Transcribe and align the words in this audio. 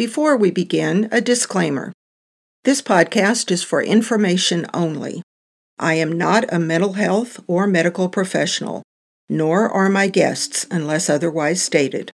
Before 0.00 0.34
we 0.34 0.50
begin, 0.50 1.10
a 1.12 1.20
disclaimer. 1.20 1.92
This 2.64 2.80
podcast 2.80 3.50
is 3.50 3.62
for 3.62 3.82
information 3.82 4.64
only. 4.72 5.20
I 5.78 5.92
am 5.92 6.10
not 6.10 6.50
a 6.50 6.58
mental 6.58 6.94
health 6.94 7.38
or 7.46 7.66
medical 7.66 8.08
professional, 8.08 8.82
nor 9.28 9.68
are 9.68 9.90
my 9.90 10.08
guests 10.08 10.66
unless 10.70 11.10
otherwise 11.10 11.60
stated. 11.60 12.10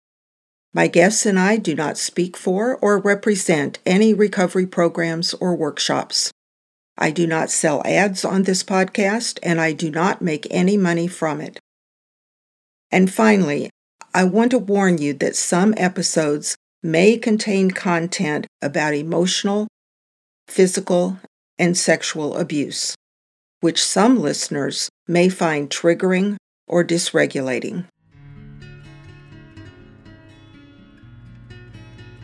My 0.75 0.89
guests 0.89 1.25
and 1.27 1.39
I 1.39 1.59
do 1.59 1.77
not 1.77 1.97
speak 1.97 2.37
for 2.37 2.75
or 2.79 2.99
represent 2.99 3.79
any 3.87 4.13
recovery 4.13 4.67
programs 4.67 5.33
or 5.35 5.55
workshops. 5.55 6.33
I 6.99 7.13
do 7.13 7.25
not 7.25 7.51
sell 7.51 7.83
ads 7.85 8.25
on 8.25 8.43
this 8.43 8.65
podcast, 8.65 9.39
and 9.45 9.61
I 9.61 9.73
do 9.73 9.93
not 9.93 10.21
make 10.21 10.49
any 10.51 10.77
money 10.77 11.07
from 11.07 11.41
it. 11.41 11.61
And 12.91 13.13
finally, 13.13 13.71
I 14.13 14.25
want 14.25 14.51
to 14.51 14.59
warn 14.59 14.99
you 14.99 15.13
that 15.13 15.37
some 15.37 15.73
episodes 15.77 16.57
may 16.83 17.17
contain 17.17 17.71
content 17.71 18.47
about 18.61 18.95
emotional, 18.95 19.67
physical, 20.47 21.19
and 21.59 21.77
sexual 21.77 22.37
abuse, 22.37 22.95
which 23.61 23.83
some 23.83 24.21
listeners 24.21 24.89
may 25.09 25.29
find 25.29 25.71
triggering 25.71 26.37
or 26.69 26.85
dysregulating. 26.85 27.87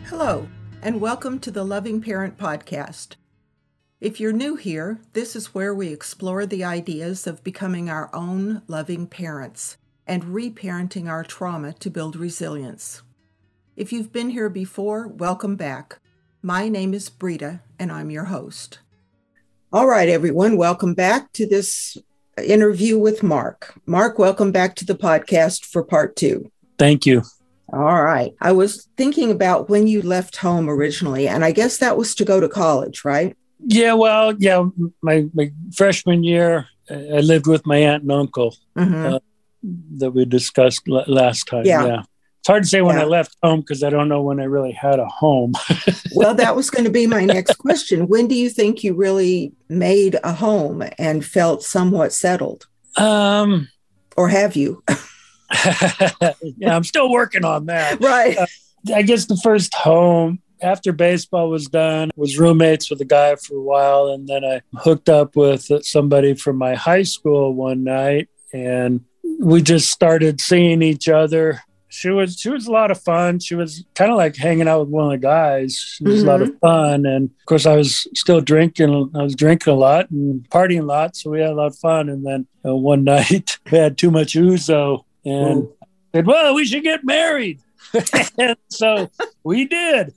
Hello, 0.05 0.47
and 0.81 1.01
welcome 1.01 1.39
to 1.39 1.49
the 1.49 1.63
Loving 1.63 2.01
Parent 2.01 2.37
Podcast. 2.37 3.15
If 3.99 4.19
you're 4.19 4.33
new 4.33 4.55
here, 4.55 4.99
this 5.13 5.35
is 5.35 5.55
where 5.55 5.73
we 5.73 5.87
explore 5.87 6.45
the 6.45 6.63
ideas 6.63 7.25
of 7.25 7.43
becoming 7.43 7.89
our 7.89 8.13
own 8.13 8.61
loving 8.67 9.07
parents 9.07 9.77
and 10.05 10.23
reparenting 10.25 11.09
our 11.09 11.23
trauma 11.23 11.73
to 11.73 11.89
build 11.89 12.15
resilience. 12.15 13.01
If 13.75 13.91
you've 13.91 14.13
been 14.13 14.29
here 14.29 14.49
before, 14.49 15.07
welcome 15.07 15.55
back. 15.55 15.97
My 16.43 16.69
name 16.69 16.93
is 16.93 17.09
Brita, 17.09 17.61
and 17.79 17.91
I'm 17.91 18.11
your 18.11 18.25
host. 18.25 18.77
All 19.71 19.87
right, 19.87 20.07
everyone, 20.07 20.57
welcome 20.57 20.93
back 20.93 21.33
to 21.33 21.47
this 21.47 21.97
interview 22.37 22.99
with 22.99 23.23
Mark. 23.23 23.73
Mark, 23.87 24.19
welcome 24.19 24.51
back 24.51 24.75
to 24.75 24.85
the 24.85 24.93
podcast 24.93 25.65
for 25.65 25.83
part 25.83 26.15
two. 26.15 26.51
Thank 26.77 27.07
you. 27.07 27.23
All 27.71 28.03
right. 28.03 28.35
I 28.39 28.51
was 28.51 28.87
thinking 28.95 29.31
about 29.31 29.69
when 29.69 29.87
you 29.87 30.03
left 30.03 30.37
home 30.37 30.69
originally, 30.69 31.27
and 31.27 31.43
I 31.43 31.51
guess 31.51 31.79
that 31.79 31.97
was 31.97 32.13
to 32.15 32.25
go 32.25 32.39
to 32.39 32.47
college, 32.47 33.03
right? 33.03 33.35
Yeah, 33.65 33.93
well, 33.93 34.35
yeah, 34.37 34.67
my, 35.01 35.25
my 35.33 35.51
freshman 35.73 36.23
year, 36.23 36.67
I 36.91 37.21
lived 37.21 37.47
with 37.47 37.65
my 37.65 37.77
aunt 37.77 38.03
and 38.03 38.11
uncle 38.11 38.55
mm-hmm. 38.77 39.15
uh, 39.15 39.19
that 39.97 40.11
we 40.11 40.25
discussed 40.25 40.83
l- 40.87 41.05
last 41.07 41.47
time. 41.47 41.65
Yeah. 41.65 41.85
yeah. 41.87 42.03
It's 42.43 42.49
hard 42.49 42.63
to 42.63 42.69
say 42.69 42.81
when 42.81 42.97
yeah. 42.97 43.03
I 43.03 43.05
left 43.05 43.37
home 43.41 43.61
because 43.61 43.85
I 43.85 43.89
don't 43.89 44.09
know 44.09 44.21
when 44.21 44.41
I 44.41 44.43
really 44.43 44.73
had 44.73 44.99
a 44.99 45.05
home. 45.05 45.53
well, 46.13 46.35
that 46.35 46.57
was 46.57 46.69
going 46.69 46.83
to 46.83 46.91
be 46.91 47.07
my 47.07 47.23
next 47.23 47.55
question. 47.55 48.09
When 48.09 48.27
do 48.27 48.35
you 48.35 48.49
think 48.49 48.83
you 48.83 48.95
really 48.95 49.53
made 49.69 50.19
a 50.25 50.33
home 50.33 50.83
and 50.97 51.23
felt 51.23 51.63
somewhat 51.63 52.11
settled? 52.11 52.67
Um, 52.97 53.69
or 54.17 54.27
have 54.27 54.57
you? 54.57 54.83
yeah, 56.57 56.75
I'm 56.75 56.83
still 56.83 57.09
working 57.09 57.45
on 57.45 57.67
that. 57.67 58.01
Right. 58.01 58.37
Uh, 58.37 58.45
I 58.93 59.03
guess 59.03 59.23
the 59.27 59.37
first 59.37 59.73
home 59.73 60.41
after 60.61 60.91
baseball 60.91 61.49
was 61.49 61.67
done, 61.67 62.11
was 62.17 62.37
roommates 62.37 62.89
with 62.89 62.99
a 62.99 63.05
guy 63.05 63.37
for 63.37 63.55
a 63.55 63.61
while, 63.61 64.07
and 64.07 64.27
then 64.27 64.43
I 64.43 64.63
hooked 64.79 65.07
up 65.07 65.37
with 65.37 65.69
somebody 65.85 66.33
from 66.33 66.57
my 66.57 66.75
high 66.75 67.03
school 67.03 67.53
one 67.53 67.85
night, 67.85 68.27
and 68.51 69.05
we 69.39 69.61
just 69.61 69.91
started 69.91 70.41
seeing 70.41 70.81
each 70.81 71.07
other. 71.07 71.61
She 71.93 72.09
was 72.09 72.39
she 72.39 72.49
was 72.49 72.65
a 72.65 72.71
lot 72.71 72.89
of 72.89 72.99
fun. 72.99 73.37
She 73.37 73.53
was 73.53 73.85
kind 73.93 74.09
of 74.09 74.17
like 74.17 74.35
hanging 74.35 74.67
out 74.67 74.79
with 74.79 74.89
one 74.89 75.05
of 75.05 75.11
the 75.11 75.19
guys. 75.19 75.77
She 75.77 76.03
was 76.03 76.21
mm-hmm. 76.21 76.27
a 76.27 76.31
lot 76.31 76.41
of 76.41 76.49
mm-hmm. 76.49 76.57
fun, 76.57 77.05
and 77.05 77.29
of 77.29 77.45
course 77.45 77.67
I 77.67 77.75
was 77.75 78.07
still 78.15 78.41
drinking. 78.41 79.11
I 79.15 79.21
was 79.21 79.35
drinking 79.35 79.73
a 79.73 79.75
lot 79.75 80.09
and 80.09 80.43
partying 80.49 80.79
a 80.79 80.85
lot, 80.85 81.15
so 81.15 81.29
we 81.29 81.39
had 81.39 81.51
a 81.51 81.53
lot 81.53 81.67
of 81.67 81.77
fun. 81.77 82.09
And 82.09 82.25
then 82.25 82.47
uh, 82.65 82.75
one 82.75 83.03
night 83.15 83.59
we 83.71 83.77
had 83.77 83.99
too 83.99 84.09
much 84.09 84.33
ouzo, 84.33 85.05
and 85.23 85.65
Ooh. 85.65 85.75
said, 86.15 86.25
"Well, 86.25 86.55
we 86.55 86.65
should 86.65 86.81
get 86.81 87.03
married." 87.03 87.59
and 88.39 88.57
so 88.69 89.11
we 89.43 89.65
did. 89.65 90.15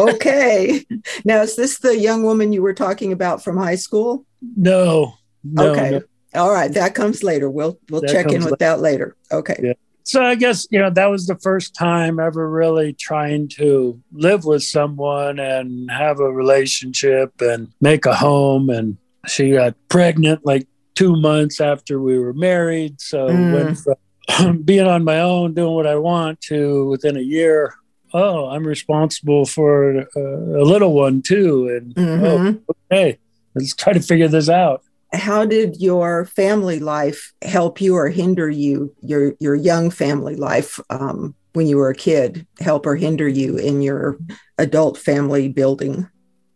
okay. 0.00 0.84
Now, 1.24 1.42
is 1.42 1.54
this 1.54 1.78
the 1.78 1.96
young 1.96 2.24
woman 2.24 2.52
you 2.52 2.60
were 2.60 2.74
talking 2.74 3.12
about 3.12 3.44
from 3.44 3.56
high 3.56 3.76
school? 3.76 4.26
No. 4.56 5.14
no 5.44 5.70
okay. 5.70 5.90
No. 5.90 6.02
All 6.42 6.50
right. 6.50 6.72
That 6.72 6.96
comes 6.96 7.22
later. 7.22 7.48
We'll 7.48 7.78
we'll 7.88 8.00
that 8.00 8.10
check 8.10 8.32
in 8.32 8.38
with 8.38 8.46
later. 8.46 8.56
that 8.58 8.80
later. 8.80 9.16
Okay. 9.30 9.60
Yeah. 9.62 9.74
So 10.04 10.22
I 10.22 10.34
guess 10.34 10.66
you 10.70 10.78
know 10.78 10.90
that 10.90 11.10
was 11.10 11.26
the 11.26 11.38
first 11.38 11.74
time 11.74 12.20
ever 12.20 12.48
really 12.48 12.92
trying 12.92 13.48
to 13.56 14.00
live 14.12 14.44
with 14.44 14.62
someone 14.62 15.38
and 15.38 15.90
have 15.90 16.20
a 16.20 16.30
relationship 16.30 17.40
and 17.40 17.72
make 17.80 18.06
a 18.06 18.14
home. 18.14 18.70
And 18.70 18.98
she 19.26 19.52
got 19.52 19.74
pregnant 19.88 20.44
like 20.44 20.68
two 20.94 21.16
months 21.16 21.60
after 21.60 22.00
we 22.00 22.18
were 22.18 22.34
married. 22.34 23.00
So 23.00 23.28
mm. 23.28 23.52
went 23.54 23.78
from 23.78 24.62
being 24.64 24.86
on 24.86 25.04
my 25.04 25.20
own, 25.20 25.54
doing 25.54 25.74
what 25.74 25.86
I 25.86 25.96
want 25.96 26.40
to 26.42 26.86
within 26.88 27.16
a 27.16 27.20
year, 27.20 27.74
oh, 28.14 28.48
I'm 28.48 28.66
responsible 28.66 29.44
for 29.44 29.98
a, 29.98 30.06
a 30.16 30.64
little 30.64 30.94
one 30.94 31.20
too. 31.20 31.68
And 31.68 31.94
mm-hmm. 31.94 32.24
oh, 32.24 32.74
okay, 32.92 33.18
let's 33.54 33.74
try 33.74 33.92
to 33.92 34.00
figure 34.00 34.28
this 34.28 34.48
out. 34.48 34.82
How 35.14 35.44
did 35.44 35.80
your 35.80 36.26
family 36.26 36.80
life 36.80 37.32
help 37.42 37.80
you 37.80 37.96
or 37.96 38.08
hinder 38.08 38.50
you, 38.50 38.94
your, 39.00 39.34
your 39.40 39.54
young 39.54 39.90
family 39.90 40.36
life 40.36 40.80
um, 40.90 41.34
when 41.52 41.66
you 41.66 41.76
were 41.76 41.90
a 41.90 41.94
kid, 41.94 42.46
help 42.60 42.86
or 42.86 42.96
hinder 42.96 43.28
you 43.28 43.56
in 43.56 43.80
your 43.80 44.18
adult 44.58 44.98
family 44.98 45.48
building? 45.48 46.08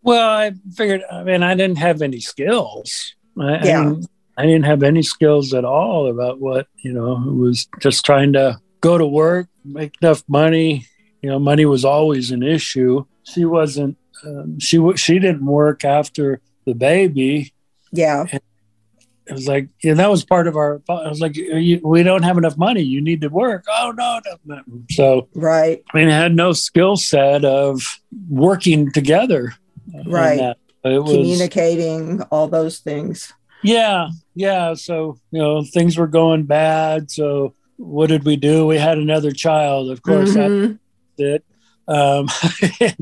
Well, 0.03 0.29
I 0.29 0.53
figured, 0.75 1.03
I 1.11 1.23
mean, 1.23 1.43
I 1.43 1.55
didn't 1.55 1.79
have 1.79 2.03
any 2.03 2.21
skills. 2.21 3.15
I, 3.39 3.65
yeah. 3.65 3.81
I 3.81 3.85
mean, 3.85 4.07
I 4.37 4.47
didn't 4.47 4.65
have 4.67 4.83
any 4.83 5.03
skills 5.03 5.53
at 5.53 5.65
all 5.65 6.09
about 6.09 6.41
what, 6.41 6.69
you 6.77 6.93
know, 6.93 7.17
it 7.29 7.35
was 7.35 7.67
just 7.81 8.05
trying 8.05 8.33
to 8.35 8.59
go 8.81 8.97
to 8.97 9.07
work, 9.07 9.49
make 9.65 9.95
enough 10.01 10.23
money. 10.29 10.87
You 11.23 11.31
know, 11.31 11.39
money 11.41 11.65
was 11.65 11.85
always 11.85 12.31
an 12.31 12.45
issue. 12.45 13.05
She 13.25 13.45
wasn't, 13.45 13.99
um, 14.25 14.61
she, 14.61 14.81
she 14.97 15.19
didn't 15.19 15.45
work 15.45 15.85
after 15.85 16.41
the 16.65 16.75
baby. 16.75 17.53
Yeah. 17.91 18.27
And 18.31 18.41
it 19.29 19.33
was 19.33 19.47
like, 19.47 19.69
yeah, 19.83 19.95
that 19.95 20.11
was 20.11 20.25
part 20.25 20.47
of 20.47 20.57
our, 20.57 20.81
I 20.89 21.09
was 21.09 21.21
like, 21.21 21.37
we 21.37 22.03
don't 22.03 22.23
have 22.23 22.39
enough 22.39 22.57
money. 22.57 22.83
You 22.83 23.01
need 23.01 23.21
to 23.21 23.29
work. 23.29 23.65
Oh, 23.69 23.93
no. 23.97 24.21
no. 24.45 24.63
So, 24.91 25.29
right. 25.35 25.83
I 25.93 25.97
mean, 25.97 26.09
I 26.09 26.17
had 26.17 26.35
no 26.35 26.53
skill 26.53 26.97
set 26.97 27.45
of 27.45 27.83
working 28.29 28.91
together. 28.93 29.55
Right. 30.07 30.57
It 30.85 31.03
was, 31.03 31.13
Communicating, 31.13 32.23
all 32.31 32.49
those 32.49 32.79
things. 32.79 33.33
Yeah, 33.63 34.09
yeah. 34.35 34.75
So 34.75 35.19
you 35.31 35.41
know 35.41 35.65
things 35.65 35.97
were 35.97 36.07
going 36.07 36.45
bad. 36.45 37.11
So 37.11 37.55
what 37.77 38.09
did 38.09 38.25
we 38.25 38.37
do? 38.37 38.67
We 38.67 38.79
had 38.79 38.99
another 38.99 39.33
child. 39.33 39.91
Of 39.91 40.03
course, 40.03 40.35
mm-hmm. 40.35 40.75
that 41.19 41.43
um, 41.89 42.29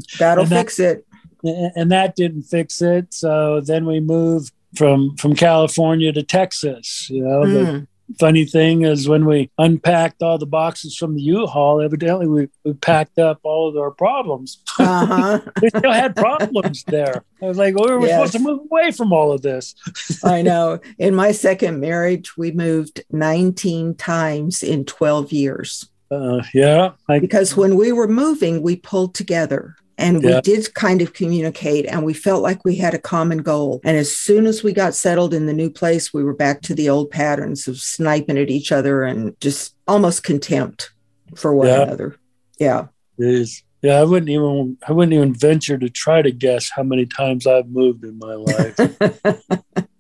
that'll 0.18 0.46
fix 0.46 0.76
that, 0.76 1.02
it. 1.42 1.72
And 1.76 1.92
that 1.92 2.16
didn't 2.16 2.44
fix 2.44 2.80
it. 2.80 3.12
So 3.12 3.60
then 3.60 3.86
we 3.86 4.00
moved 4.00 4.52
from 4.76 5.16
from 5.16 5.34
California 5.34 6.12
to 6.12 6.22
Texas. 6.22 7.08
You 7.10 7.22
know, 7.22 7.40
mm 7.42 7.86
funny 8.18 8.44
thing 8.44 8.82
is 8.82 9.08
when 9.08 9.26
we 9.26 9.50
unpacked 9.58 10.22
all 10.22 10.38
the 10.38 10.46
boxes 10.46 10.96
from 10.96 11.14
the 11.14 11.22
U-Haul, 11.22 11.80
evidently 11.80 12.26
we, 12.26 12.48
we 12.64 12.72
packed 12.74 13.18
up 13.18 13.40
all 13.42 13.68
of 13.68 13.76
our 13.76 13.90
problems. 13.90 14.62
Uh-huh. 14.78 15.40
we 15.62 15.70
still 15.70 15.92
had 15.92 16.14
problems 16.14 16.84
there. 16.84 17.24
I 17.42 17.46
was 17.46 17.56
like, 17.56 17.74
well, 17.74 17.88
we 17.88 17.94
were 17.94 18.06
yes. 18.06 18.30
supposed 18.30 18.32
to 18.34 18.38
move 18.38 18.60
away 18.70 18.90
from 18.90 19.10
all 19.10 19.32
of 19.32 19.40
this. 19.40 19.74
I 20.24 20.42
know. 20.42 20.80
In 20.98 21.14
my 21.14 21.32
second 21.32 21.80
marriage, 21.80 22.36
we 22.36 22.52
moved 22.52 23.02
19 23.10 23.94
times 23.94 24.62
in 24.62 24.84
12 24.84 25.32
years. 25.32 25.88
Uh, 26.10 26.42
yeah. 26.52 26.90
I, 27.08 27.18
because 27.18 27.56
when 27.56 27.76
we 27.76 27.90
were 27.90 28.06
moving, 28.06 28.62
we 28.62 28.76
pulled 28.76 29.14
together 29.14 29.76
and 29.98 30.22
we 30.22 30.40
did 30.42 30.74
kind 30.74 31.00
of 31.00 31.14
communicate 31.14 31.86
and 31.86 32.04
we 32.04 32.12
felt 32.12 32.42
like 32.42 32.64
we 32.64 32.76
had 32.76 32.94
a 32.94 32.98
common 32.98 33.38
goal. 33.38 33.80
And 33.82 33.96
as 33.96 34.14
soon 34.14 34.46
as 34.46 34.62
we 34.62 34.72
got 34.72 34.94
settled 34.94 35.32
in 35.32 35.46
the 35.46 35.54
new 35.54 35.70
place, 35.70 36.12
we 36.12 36.22
were 36.22 36.34
back 36.34 36.60
to 36.62 36.74
the 36.74 36.88
old 36.90 37.10
patterns 37.10 37.66
of 37.66 37.78
sniping 37.78 38.36
at 38.36 38.50
each 38.50 38.72
other 38.72 39.04
and 39.04 39.38
just 39.40 39.74
almost 39.88 40.22
contempt 40.22 40.90
for 41.34 41.54
one 41.54 41.68
yeah. 41.68 41.82
another. 41.82 42.16
Yeah. 42.58 42.86
Is. 43.18 43.62
Yeah, 43.82 44.00
I 44.00 44.04
wouldn't 44.04 44.30
even 44.30 44.78
I 44.86 44.92
wouldn't 44.92 45.12
even 45.12 45.34
venture 45.34 45.78
to 45.78 45.88
try 45.88 46.20
to 46.20 46.32
guess 46.32 46.70
how 46.70 46.82
many 46.82 47.06
times 47.06 47.46
I've 47.46 47.68
moved 47.68 48.04
in 48.04 48.18
my 48.18 48.34
life. 48.34 48.76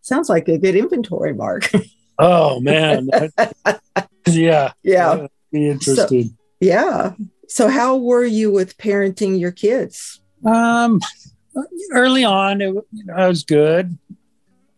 Sounds 0.00 0.28
like 0.28 0.48
a 0.48 0.58
good 0.58 0.74
inventory, 0.74 1.34
Mark. 1.34 1.70
oh 2.18 2.60
man. 2.60 3.08
yeah. 4.26 4.72
Yeah. 4.82 5.26
Be 5.52 5.68
interested. 5.68 6.28
So, 6.28 6.34
yeah. 6.60 7.12
So, 7.52 7.68
how 7.68 7.96
were 7.96 8.24
you 8.24 8.50
with 8.50 8.78
parenting 8.78 9.38
your 9.38 9.52
kids? 9.52 10.20
Um, 10.44 11.00
early 11.92 12.24
on, 12.24 12.60
it, 12.60 12.74
I 13.14 13.28
was 13.28 13.44
good. 13.44 13.98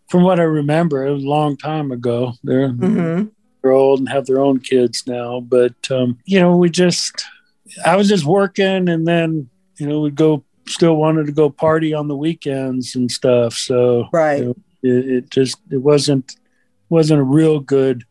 From 0.08 0.22
what 0.22 0.38
I 0.38 0.44
remember, 0.44 1.06
it 1.06 1.12
was 1.12 1.24
a 1.24 1.28
long 1.28 1.56
time 1.56 1.92
ago. 1.92 2.34
They're, 2.42 2.68
mm-hmm. 2.68 3.28
they're 3.62 3.72
old 3.72 4.00
and 4.00 4.08
have 4.08 4.26
their 4.26 4.40
own 4.40 4.60
kids 4.60 5.04
now. 5.06 5.40
But, 5.40 5.74
um, 5.90 6.18
you 6.26 6.38
know, 6.38 6.56
we 6.56 6.68
just, 6.68 7.24
I 7.84 7.96
was 7.96 8.08
just 8.08 8.24
working 8.24 8.88
and 8.88 9.06
then 9.06 9.48
you 9.78 9.88
know, 9.88 10.00
we'd 10.00 10.14
go 10.14 10.44
still 10.66 10.96
wanted 10.96 11.26
to 11.26 11.32
go 11.32 11.50
party 11.50 11.92
on 11.92 12.08
the 12.08 12.16
weekends 12.16 12.94
and 12.94 13.10
stuff. 13.10 13.54
So 13.54 14.08
right, 14.12 14.38
you 14.38 14.44
know, 14.44 14.56
it, 14.82 15.08
it, 15.08 15.30
just 15.30 15.58
it 15.70 15.78
wasn't 15.78 16.36
wasn't 16.88 17.20
a 17.20 17.24
real 17.24 17.60
good 17.60 18.04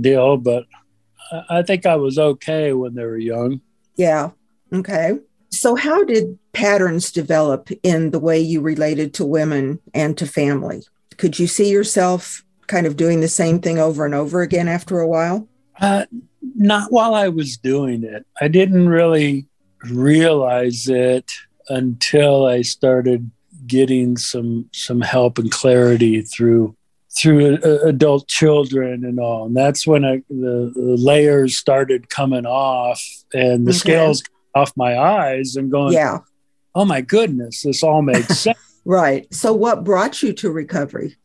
deal, 0.00 0.36
but 0.36 0.66
I 1.50 1.62
think 1.62 1.86
I 1.86 1.96
was 1.96 2.18
okay 2.18 2.72
when 2.72 2.94
they 2.94 3.04
were 3.04 3.18
young. 3.18 3.60
Yeah. 3.98 4.30
Okay. 4.72 5.18
So 5.50 5.74
how 5.74 6.04
did 6.04 6.38
patterns 6.52 7.12
develop 7.12 7.68
in 7.82 8.10
the 8.10 8.18
way 8.18 8.38
you 8.40 8.60
related 8.60 9.12
to 9.14 9.24
women 9.24 9.80
and 9.92 10.16
to 10.16 10.26
family? 10.26 10.82
Could 11.16 11.38
you 11.38 11.46
see 11.46 11.70
yourself 11.70 12.44
kind 12.68 12.86
of 12.86 12.96
doing 12.96 13.20
the 13.20 13.28
same 13.28 13.60
thing 13.60 13.78
over 13.78 14.04
and 14.04 14.14
over 14.14 14.40
again 14.40 14.68
after 14.68 15.00
a 15.00 15.08
while? 15.08 15.48
Uh, 15.80 16.06
not 16.54 16.92
while 16.92 17.14
I 17.14 17.28
was 17.28 17.56
doing 17.56 18.04
it. 18.04 18.24
I 18.40 18.48
didn't 18.48 18.88
really 18.88 19.46
realize 19.84 20.88
it 20.88 21.32
until 21.68 22.46
I 22.46 22.62
started 22.62 23.30
getting 23.66 24.16
some 24.16 24.68
some 24.72 25.00
help 25.00 25.38
and 25.38 25.50
clarity 25.50 26.22
through 26.22 26.76
through 27.18 27.56
uh, 27.56 27.80
adult 27.86 28.28
children 28.28 29.04
and 29.04 29.18
all. 29.18 29.46
And 29.46 29.56
that's 29.56 29.86
when 29.86 30.04
I, 30.04 30.22
the, 30.28 30.72
the 30.74 30.96
layers 30.98 31.56
started 31.56 32.08
coming 32.08 32.46
off 32.46 33.02
and 33.34 33.66
the 33.66 33.70
okay. 33.70 33.78
scales 33.78 34.22
off 34.54 34.72
my 34.76 34.98
eyes 34.98 35.56
and 35.56 35.70
going, 35.70 35.94
yeah. 35.94 36.18
Oh 36.74 36.84
my 36.84 37.00
goodness, 37.00 37.62
this 37.62 37.82
all 37.82 38.02
makes 38.02 38.38
sense. 38.38 38.58
right. 38.84 39.32
So, 39.34 39.52
what 39.52 39.84
brought 39.84 40.22
you 40.22 40.32
to 40.34 40.50
recovery? 40.50 41.16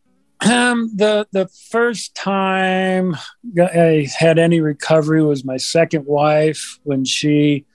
Um, 0.43 0.89
the 0.95 1.27
the 1.31 1.47
first 1.69 2.15
time 2.15 3.15
I 3.61 4.09
had 4.17 4.39
any 4.39 4.61
recovery 4.61 5.23
was 5.23 5.45
my 5.45 5.57
second 5.57 6.05
wife 6.05 6.79
when 6.83 7.05
she 7.05 7.65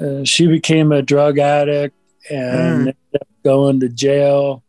uh, 0.00 0.24
she 0.24 0.46
became 0.46 0.92
a 0.92 1.02
drug 1.02 1.38
addict 1.38 1.96
and 2.28 2.88
mm. 2.88 2.94
going 3.44 3.80
to 3.80 3.88
jail 3.88 4.62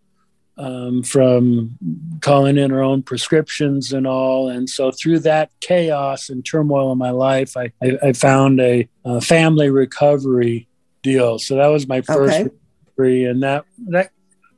um, 0.62 1.02
from 1.02 1.78
calling 2.22 2.58
in 2.58 2.70
her 2.70 2.84
own 2.84 3.02
prescriptions 3.02 3.92
and 3.92 4.06
all. 4.06 4.48
And 4.48 4.70
so 4.70 4.92
through 4.92 5.20
that 5.20 5.50
chaos 5.60 6.30
and 6.30 6.46
turmoil 6.46 6.92
in 6.92 7.00
my 7.00 7.10
life, 7.10 7.58
I, 7.58 7.72
I, 7.82 7.98
I 8.04 8.14
found 8.14 8.62
a, 8.62 8.88
a, 9.04 9.20
family 9.22 9.72
recovery 9.72 10.68
deal. 11.02 11.40
So 11.40 11.56
that 11.56 11.68
was 11.68 11.88
my 11.88 12.02
first 12.02 12.34
okay. 12.34 12.44
recovery, 12.44 13.26
and 13.26 13.42
that 13.42 13.66
that 13.88 14.12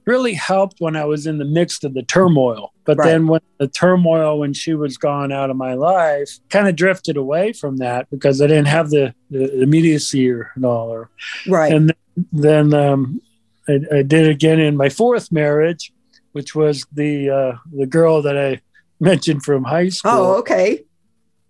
really 0.05 0.33
helped 0.33 0.81
when 0.81 0.97
I 0.97 1.05
was 1.05 1.25
in 1.25 1.37
the 1.37 1.45
midst 1.45 1.85
of 1.85 1.93
the 1.93 2.03
turmoil. 2.03 2.73
But 2.83 2.97
right. 2.97 3.05
then 3.05 3.27
when 3.27 3.39
the 3.59 3.69
turmoil, 3.69 4.39
when 4.39 4.51
she 4.51 4.73
was 4.73 4.97
gone 4.97 5.31
out 5.31 5.49
of 5.49 5.55
my 5.55 5.75
life, 5.75 6.39
kind 6.49 6.67
of 6.67 6.75
drifted 6.75 7.15
away 7.15 7.53
from 7.53 7.77
that 7.77 8.09
because 8.09 8.41
I 8.41 8.47
didn't 8.47 8.67
have 8.67 8.89
the, 8.89 9.15
the 9.29 9.61
immediacy 9.61 10.29
or, 10.29 10.51
and 10.55 10.65
all. 10.65 10.89
Or, 10.89 11.09
right. 11.47 11.71
And 11.71 11.89
then, 11.89 12.27
then 12.33 12.73
um, 12.73 13.21
I, 13.67 13.79
I, 13.91 14.01
did 14.01 14.27
again 14.27 14.59
in 14.59 14.75
my 14.75 14.89
fourth 14.89 15.31
marriage, 15.31 15.93
which 16.33 16.55
was 16.55 16.85
the 16.91 17.29
uh, 17.29 17.57
the 17.71 17.85
girl 17.85 18.21
that 18.21 18.37
I 18.37 18.61
mentioned 18.99 19.43
from 19.43 19.63
high 19.63 19.89
school. 19.89 20.11
Oh, 20.11 20.37
okay. 20.39 20.83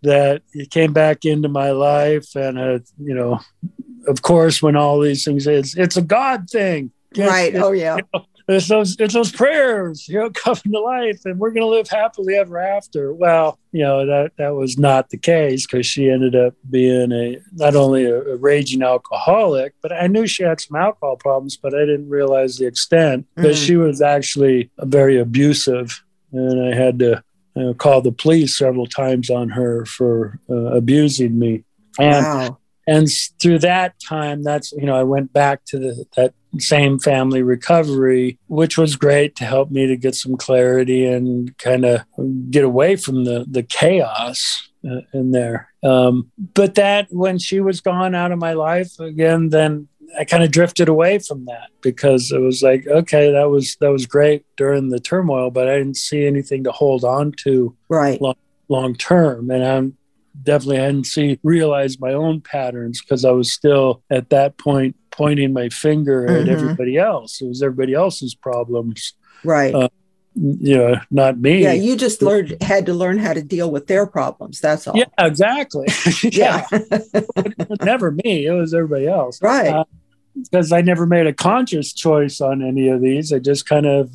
That 0.01 0.41
it 0.53 0.69
came 0.69 0.91
back 0.93 1.25
into 1.25 1.47
my 1.47 1.71
life, 1.71 2.35
and 2.35 2.59
uh, 2.59 2.79
you 2.99 3.15
know, 3.15 3.39
of 4.07 4.21
course, 4.21 4.61
when 4.61 4.75
all 4.75 4.99
these 4.99 5.23
things 5.23 5.47
is, 5.47 5.75
it's 5.75 5.97
a 5.97 6.01
God 6.01 6.49
thing. 6.49 6.91
right. 7.17 7.55
oh 7.55 7.71
yeah. 7.71 7.97
You 7.97 8.03
know, 8.13 8.25
it's 8.47 8.67
those 8.67 8.95
it's 8.99 9.13
those 9.13 9.31
prayers, 9.31 10.07
you 10.07 10.19
know, 10.19 10.29
coming 10.33 10.71
to 10.71 10.79
life, 10.79 11.21
and 11.25 11.39
we're 11.39 11.51
going 11.51 11.65
to 11.65 11.69
live 11.69 11.89
happily 11.89 12.35
ever 12.35 12.57
after. 12.59 13.13
Well, 13.13 13.59
you 13.71 13.83
know 13.83 14.05
that 14.05 14.31
that 14.37 14.55
was 14.55 14.77
not 14.77 15.09
the 15.09 15.17
case 15.17 15.65
because 15.65 15.85
she 15.85 16.09
ended 16.09 16.35
up 16.35 16.53
being 16.69 17.11
a 17.11 17.39
not 17.53 17.75
only 17.75 18.05
a, 18.05 18.21
a, 18.21 18.35
raging 18.37 18.81
alcoholic, 18.81 19.73
but 19.81 19.91
I 19.91 20.07
knew 20.07 20.27
she 20.27 20.43
had 20.43 20.59
some 20.59 20.75
alcohol 20.75 21.17
problems, 21.17 21.57
but 21.57 21.73
I 21.73 21.79
didn't 21.79 22.09
realize 22.09 22.57
the 22.57 22.67
extent 22.67 23.25
mm. 23.37 23.43
that 23.43 23.55
she 23.55 23.75
was 23.75 24.01
actually 24.01 24.71
very 24.79 25.19
abusive, 25.19 26.03
and 26.31 26.73
I 26.73 26.75
had 26.75 26.99
to 26.99 27.23
you 27.55 27.63
know, 27.63 27.73
call 27.73 28.01
the 28.01 28.11
police 28.11 28.57
several 28.57 28.87
times 28.87 29.29
on 29.29 29.49
her 29.49 29.85
for 29.85 30.39
uh, 30.49 30.75
abusing 30.75 31.37
me. 31.37 31.63
And 31.99 32.25
wow 32.25 32.57
and 32.87 33.07
through 33.41 33.59
that 33.59 33.93
time 33.99 34.43
that's 34.43 34.71
you 34.73 34.85
know 34.85 34.95
i 34.95 35.03
went 35.03 35.31
back 35.33 35.63
to 35.65 35.77
the, 35.79 36.05
that 36.15 36.33
same 36.59 36.99
family 36.99 37.41
recovery 37.41 38.37
which 38.47 38.77
was 38.77 38.95
great 38.95 39.35
to 39.35 39.43
help 39.43 39.71
me 39.71 39.87
to 39.87 39.97
get 39.97 40.13
some 40.13 40.37
clarity 40.37 41.05
and 41.05 41.57
kind 41.57 41.85
of 41.85 42.01
get 42.51 42.63
away 42.63 42.95
from 42.95 43.23
the 43.23 43.45
the 43.49 43.63
chaos 43.63 44.69
uh, 44.89 45.01
in 45.13 45.31
there. 45.31 45.69
Um, 45.81 46.31
but 46.53 46.75
that 46.75 47.07
when 47.09 47.39
she 47.39 47.59
was 47.59 47.81
gone 47.81 48.15
out 48.15 48.31
of 48.31 48.39
my 48.39 48.53
life 48.53 48.99
again 48.99 49.49
then 49.49 49.87
i 50.19 50.23
kind 50.23 50.43
of 50.43 50.51
drifted 50.51 50.87
away 50.87 51.19
from 51.19 51.45
that 51.45 51.69
because 51.81 52.31
it 52.31 52.39
was 52.39 52.61
like 52.61 52.85
okay 52.87 53.31
that 53.31 53.49
was 53.49 53.75
that 53.81 53.91
was 53.91 54.05
great 54.05 54.45
during 54.57 54.89
the 54.89 54.99
turmoil 54.99 55.49
but 55.49 55.67
i 55.67 55.77
didn't 55.77 55.97
see 55.97 56.25
anything 56.25 56.63
to 56.63 56.71
hold 56.71 57.03
on 57.03 57.31
to 57.31 57.75
right. 57.89 58.21
long, 58.21 58.35
long 58.69 58.95
term. 58.95 59.49
And 59.49 59.65
i'm 59.65 59.97
definitely 60.41 60.77
hadn't 60.77 61.05
see 61.05 61.39
realized 61.43 61.99
my 61.99 62.13
own 62.13 62.41
patterns 62.41 63.01
because 63.01 63.25
I 63.25 63.31
was 63.31 63.51
still 63.51 64.03
at 64.09 64.29
that 64.29 64.57
point 64.57 64.95
pointing 65.11 65.53
my 65.53 65.69
finger 65.69 66.25
mm-hmm. 66.25 66.41
at 66.41 66.49
everybody 66.49 66.97
else. 66.97 67.41
It 67.41 67.47
was 67.47 67.61
everybody 67.61 67.93
else's 67.93 68.33
problems, 68.33 69.13
right? 69.43 69.73
Uh, 69.73 69.89
you 70.35 70.77
know, 70.77 70.95
not 71.11 71.39
me. 71.39 71.61
Yeah, 71.61 71.73
you 71.73 71.95
just 71.95 72.21
learned 72.21 72.57
had 72.61 72.87
to 72.87 72.93
learn 72.93 73.19
how 73.19 73.33
to 73.33 73.43
deal 73.43 73.69
with 73.69 73.87
their 73.87 74.07
problems. 74.07 74.59
That's 74.59 74.87
all. 74.87 74.97
Yeah, 74.97 75.05
exactly. 75.19 75.87
yeah, 76.23 76.65
never 77.81 78.11
me. 78.11 78.47
It 78.47 78.51
was 78.51 78.73
everybody 78.73 79.07
else, 79.07 79.41
right? 79.41 79.85
Because 80.35 80.71
uh, 80.71 80.77
I 80.77 80.81
never 80.81 81.05
made 81.05 81.27
a 81.27 81.33
conscious 81.33 81.93
choice 81.93 82.41
on 82.41 82.63
any 82.63 82.87
of 82.87 83.01
these. 83.01 83.31
I 83.31 83.37
just 83.37 83.67
kind 83.67 83.85
of 83.85 84.11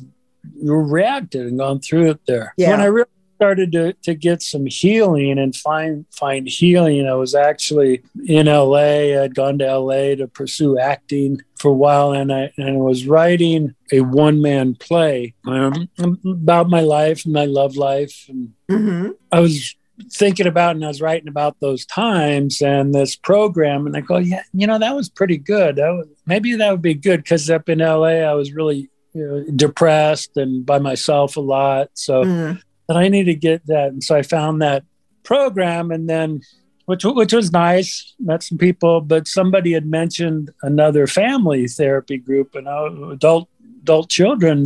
reacted 0.61 1.47
and 1.47 1.57
gone 1.57 1.79
through 1.79 2.09
it 2.11 2.19
there. 2.27 2.53
Yeah. 2.57 2.71
When 2.71 2.81
I 2.81 2.85
realized 2.85 3.18
started 3.39 3.71
to, 3.71 3.93
to 3.93 4.13
get 4.13 4.41
some 4.41 4.65
healing 4.65 5.39
and 5.39 5.55
find 5.55 6.05
find 6.11 6.45
healing. 6.45 7.07
I 7.07 7.13
was 7.13 7.33
actually 7.33 8.03
in 8.25 8.47
LA. 8.47 9.17
I'd 9.17 9.33
gone 9.33 9.59
to 9.59 9.77
LA 9.77 10.15
to 10.15 10.27
pursue 10.27 10.77
acting 10.77 11.41
for 11.57 11.69
a 11.69 11.73
while, 11.73 12.11
and 12.11 12.33
I 12.33 12.51
and 12.57 12.69
I 12.69 12.71
was 12.73 13.07
writing 13.07 13.75
a 13.93 14.01
one 14.01 14.41
man 14.41 14.75
play 14.75 15.35
um, 15.45 15.87
about 16.25 16.69
my 16.69 16.81
life 16.81 17.23
and 17.23 17.33
my 17.33 17.45
love 17.45 17.77
life. 17.77 18.25
And 18.27 18.53
mm-hmm. 18.69 19.11
I 19.31 19.39
was 19.39 19.73
thinking 20.11 20.47
about 20.47 20.75
and 20.75 20.83
I 20.83 20.89
was 20.89 21.01
writing 21.01 21.29
about 21.29 21.61
those 21.61 21.85
times 21.85 22.61
and 22.61 22.93
this 22.93 23.15
program, 23.15 23.87
and 23.87 23.95
I 23.95 24.01
go, 24.01 24.17
yeah, 24.17 24.43
you 24.51 24.67
know, 24.67 24.79
that 24.79 24.97
was 24.97 25.07
pretty 25.07 25.37
good. 25.37 25.77
That 25.77 25.91
was, 25.91 26.07
maybe 26.25 26.55
that 26.55 26.71
would 26.71 26.81
be 26.81 26.93
good 26.93 27.23
because 27.23 27.49
up 27.49 27.69
in 27.69 27.79
LA, 27.79 28.19
I 28.19 28.33
was 28.33 28.51
really 28.51 28.89
you 29.13 29.25
know, 29.25 29.45
depressed 29.55 30.35
and 30.35 30.65
by 30.65 30.79
myself 30.79 31.37
a 31.37 31.41
lot. 31.41 31.91
So 31.93 32.25
mm 32.25 32.61
that 32.89 32.97
I 32.97 33.07
need 33.07 33.25
to 33.25 33.35
get 33.35 33.65
that. 33.67 33.89
And 33.89 34.03
so 34.03 34.15
I 34.15 34.23
found 34.23 34.61
that 34.61 34.83
program 35.23 35.91
and 35.91 36.09
then 36.09 36.41
which 36.85 37.05
which 37.05 37.33
was 37.33 37.51
nice. 37.51 38.15
Met 38.19 38.41
some 38.41 38.57
people, 38.57 38.99
but 38.99 39.27
somebody 39.27 39.73
had 39.73 39.85
mentioned 39.85 40.49
another 40.63 41.05
family 41.05 41.67
therapy 41.67 42.17
group 42.17 42.55
and 42.55 42.67
adult 42.67 43.47
adult 43.83 44.09
children 44.09 44.65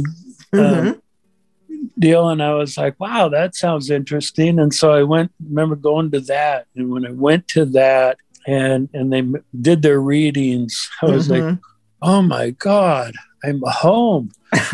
um, 0.53 0.59
mm-hmm. 0.59 0.87
um, 0.87 1.01
deal, 1.99 2.29
and 2.29 2.41
I 2.41 2.53
was 2.53 2.77
like, 2.77 2.97
wow, 2.97 3.27
that 3.27 3.55
sounds 3.55 3.89
interesting. 3.89 4.57
And 4.57 4.73
so 4.73 4.93
I 4.93 5.03
went. 5.03 5.33
Remember 5.45 5.75
going 5.75 6.11
to 6.11 6.21
that, 6.21 6.67
and 6.77 6.89
when 6.91 7.05
I 7.05 7.11
went 7.11 7.49
to 7.49 7.65
that, 7.65 8.19
and 8.47 8.87
and 8.93 9.11
they 9.11 9.27
did 9.61 9.81
their 9.81 9.99
readings, 9.99 10.89
I 11.01 11.07
was 11.07 11.27
mm-hmm. 11.27 11.45
like, 11.45 11.59
oh 12.01 12.21
my 12.21 12.51
god, 12.51 13.15
I'm 13.43 13.61
home. 13.65 14.31
I 14.53 14.71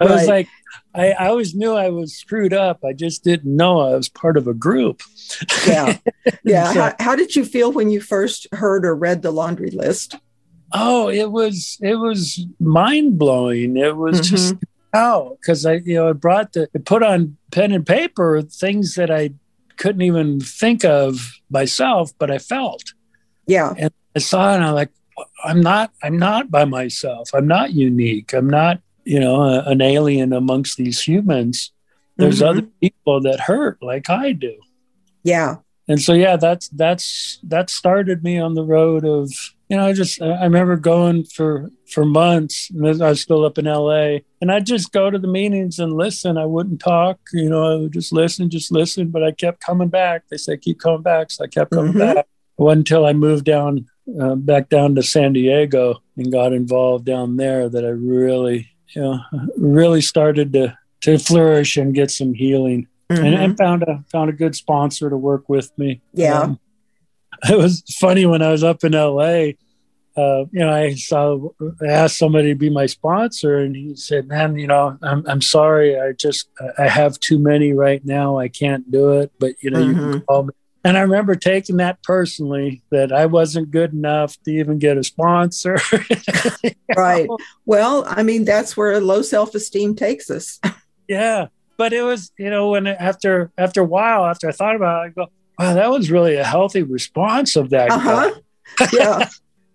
right. 0.00 0.10
was 0.10 0.28
like, 0.28 0.48
I, 0.94 1.12
I, 1.12 1.28
always 1.28 1.54
knew 1.54 1.74
I 1.74 1.88
was 1.88 2.14
screwed 2.14 2.52
up. 2.52 2.84
I 2.84 2.92
just 2.92 3.24
didn't 3.24 3.56
know 3.56 3.80
I 3.80 3.94
was 3.94 4.08
part 4.08 4.36
of 4.36 4.46
a 4.46 4.54
group. 4.54 5.02
yeah. 5.66 5.98
Yeah. 6.44 6.72
so, 6.72 6.80
how, 6.80 6.94
how, 7.00 7.16
did 7.16 7.34
you 7.34 7.44
feel 7.44 7.72
when 7.72 7.90
you 7.90 8.00
first 8.00 8.46
heard 8.52 8.86
or 8.86 8.94
read 8.94 9.22
the 9.22 9.32
laundry 9.32 9.70
list? 9.70 10.16
Oh, 10.72 11.08
it 11.08 11.30
was 11.30 11.78
it 11.80 11.96
was 11.96 12.46
mind 12.60 13.18
blowing. 13.18 13.76
It 13.76 13.96
was 13.96 14.20
mm-hmm. 14.20 14.36
just 14.36 14.54
how 14.92 15.36
because 15.40 15.66
I 15.66 15.74
you 15.74 15.94
know 15.94 16.08
I 16.08 16.12
brought 16.12 16.52
the 16.52 16.68
I 16.74 16.78
put 16.78 17.02
on 17.02 17.36
pen 17.50 17.72
and 17.72 17.86
paper 17.86 18.40
things 18.42 18.94
that 18.94 19.10
I 19.10 19.30
couldn't 19.76 20.02
even 20.02 20.40
think 20.40 20.84
of 20.84 21.32
myself, 21.50 22.12
but 22.18 22.30
I 22.30 22.38
felt. 22.38 22.94
Yeah. 23.46 23.74
And 23.76 23.92
I 24.14 24.20
saw 24.20 24.52
it 24.52 24.56
and 24.56 24.64
I'm 24.64 24.74
like, 24.74 24.90
I'm 25.44 25.60
not 25.60 25.92
I'm 26.02 26.18
not 26.18 26.50
by 26.50 26.64
myself. 26.64 27.30
I'm 27.34 27.48
not 27.48 27.72
unique. 27.72 28.32
I'm 28.32 28.48
not 28.48 28.80
you 29.04 29.20
know, 29.20 29.42
a, 29.42 29.62
an 29.64 29.80
alien 29.80 30.32
amongst 30.32 30.76
these 30.76 31.00
humans. 31.00 31.72
There's 32.16 32.40
mm-hmm. 32.40 32.58
other 32.58 32.68
people 32.80 33.20
that 33.22 33.40
hurt 33.40 33.82
like 33.82 34.10
I 34.10 34.32
do. 34.32 34.54
Yeah. 35.22 35.56
And 35.88 36.00
so 36.00 36.12
yeah, 36.12 36.36
that's 36.36 36.68
that's 36.68 37.38
that 37.42 37.68
started 37.68 38.22
me 38.22 38.38
on 38.38 38.54
the 38.54 38.64
road 38.64 39.04
of 39.04 39.32
you 39.68 39.76
know 39.76 39.86
I 39.86 39.92
just 39.92 40.22
I 40.22 40.44
remember 40.44 40.76
going 40.76 41.24
for 41.24 41.70
for 41.90 42.04
months. 42.04 42.70
I 42.74 42.92
was 42.92 43.20
still 43.20 43.44
up 43.44 43.58
in 43.58 43.66
L.A. 43.66 44.24
and 44.40 44.52
I'd 44.52 44.66
just 44.66 44.92
go 44.92 45.10
to 45.10 45.18
the 45.18 45.26
meetings 45.26 45.78
and 45.78 45.92
listen. 45.94 46.38
I 46.38 46.46
wouldn't 46.46 46.80
talk, 46.80 47.18
you 47.32 47.48
know. 47.48 47.72
I 47.72 47.76
would 47.76 47.92
just 47.92 48.12
listen, 48.12 48.48
just 48.48 48.70
listen. 48.70 49.08
But 49.08 49.24
I 49.24 49.32
kept 49.32 49.60
coming 49.60 49.88
back. 49.88 50.22
They 50.30 50.36
said 50.36 50.60
keep 50.60 50.78
coming 50.78 51.02
back, 51.02 51.30
so 51.30 51.44
I 51.44 51.48
kept 51.48 51.72
coming 51.72 51.92
mm-hmm. 51.92 52.14
back. 52.14 52.26
It 52.58 52.62
wasn't 52.62 52.80
until 52.80 53.04
I 53.04 53.12
moved 53.12 53.44
down 53.44 53.86
uh, 54.20 54.34
back 54.34 54.68
down 54.68 54.94
to 54.94 55.02
San 55.02 55.32
Diego 55.32 56.02
and 56.16 56.32
got 56.32 56.52
involved 56.52 57.04
down 57.04 57.36
there 57.36 57.68
that 57.68 57.84
I 57.84 57.88
really, 57.88 58.68
you 58.94 59.02
know, 59.02 59.20
really 59.56 60.00
started 60.00 60.52
to 60.52 60.76
to 61.02 61.18
flourish 61.18 61.76
and 61.76 61.94
get 61.94 62.10
some 62.10 62.34
healing. 62.34 62.86
Mm-hmm. 63.10 63.24
And, 63.24 63.34
and, 63.34 63.58
found 63.58 63.82
a 63.82 64.04
found 64.10 64.30
a 64.30 64.32
good 64.32 64.54
sponsor 64.54 65.10
to 65.10 65.16
work 65.16 65.48
with 65.48 65.76
me. 65.76 66.00
Yeah, 66.14 66.40
um, 66.40 66.60
it 67.48 67.58
was 67.58 67.82
funny 68.00 68.24
when 68.24 68.42
I 68.42 68.50
was 68.50 68.64
up 68.64 68.84
in 68.84 68.94
L.A. 68.94 69.58
Uh, 70.16 70.44
you 70.50 70.60
know, 70.60 70.70
I 70.70 70.94
saw 70.94 71.48
I 71.82 71.86
asked 71.86 72.18
somebody 72.18 72.48
to 72.48 72.54
be 72.54 72.70
my 72.70 72.86
sponsor, 72.86 73.58
and 73.58 73.74
he 73.74 73.96
said, 73.96 74.28
"Man, 74.28 74.58
you 74.58 74.66
know, 74.66 74.96
I'm 75.02 75.24
I'm 75.26 75.42
sorry, 75.42 75.98
I 75.98 76.12
just 76.12 76.48
I 76.78 76.88
have 76.88 77.18
too 77.20 77.38
many 77.38 77.72
right 77.72 78.04
now. 78.04 78.38
I 78.38 78.48
can't 78.48 78.90
do 78.90 79.20
it, 79.20 79.32
but 79.38 79.54
you 79.60 79.70
know, 79.70 79.80
mm-hmm. 79.80 79.88
you 79.88 79.94
can 79.94 80.12
mm-hmm. 80.12 80.24
call 80.26 80.42
me." 80.44 80.52
And 80.84 80.96
I 80.96 81.02
remember 81.02 81.36
taking 81.36 81.76
that 81.76 82.02
personally 82.02 82.82
that 82.90 83.12
I 83.12 83.26
wasn't 83.26 83.70
good 83.70 83.92
enough 83.92 84.36
to 84.42 84.50
even 84.50 84.78
get 84.78 84.96
a 84.96 85.04
sponsor. 85.04 85.78
right. 86.96 87.28
Well, 87.66 88.04
I 88.06 88.22
mean, 88.24 88.44
that's 88.44 88.76
where 88.76 89.00
low 89.00 89.22
self 89.22 89.54
esteem 89.54 89.94
takes 89.94 90.28
us. 90.30 90.58
yeah. 91.08 91.46
But 91.76 91.92
it 91.92 92.02
was, 92.02 92.32
you 92.38 92.50
know, 92.50 92.70
when 92.70 92.86
after 92.86 93.50
after 93.56 93.80
a 93.80 93.84
while, 93.84 94.26
after 94.26 94.48
I 94.48 94.52
thought 94.52 94.76
about 94.76 95.04
it, 95.04 95.06
I 95.06 95.08
go, 95.10 95.26
wow, 95.58 95.74
that 95.74 95.90
was 95.90 96.10
really 96.10 96.36
a 96.36 96.44
healthy 96.44 96.82
response 96.82 97.56
of 97.56 97.70
that. 97.70 97.90
Uh-huh. 97.90 98.34
yeah, 98.92 99.28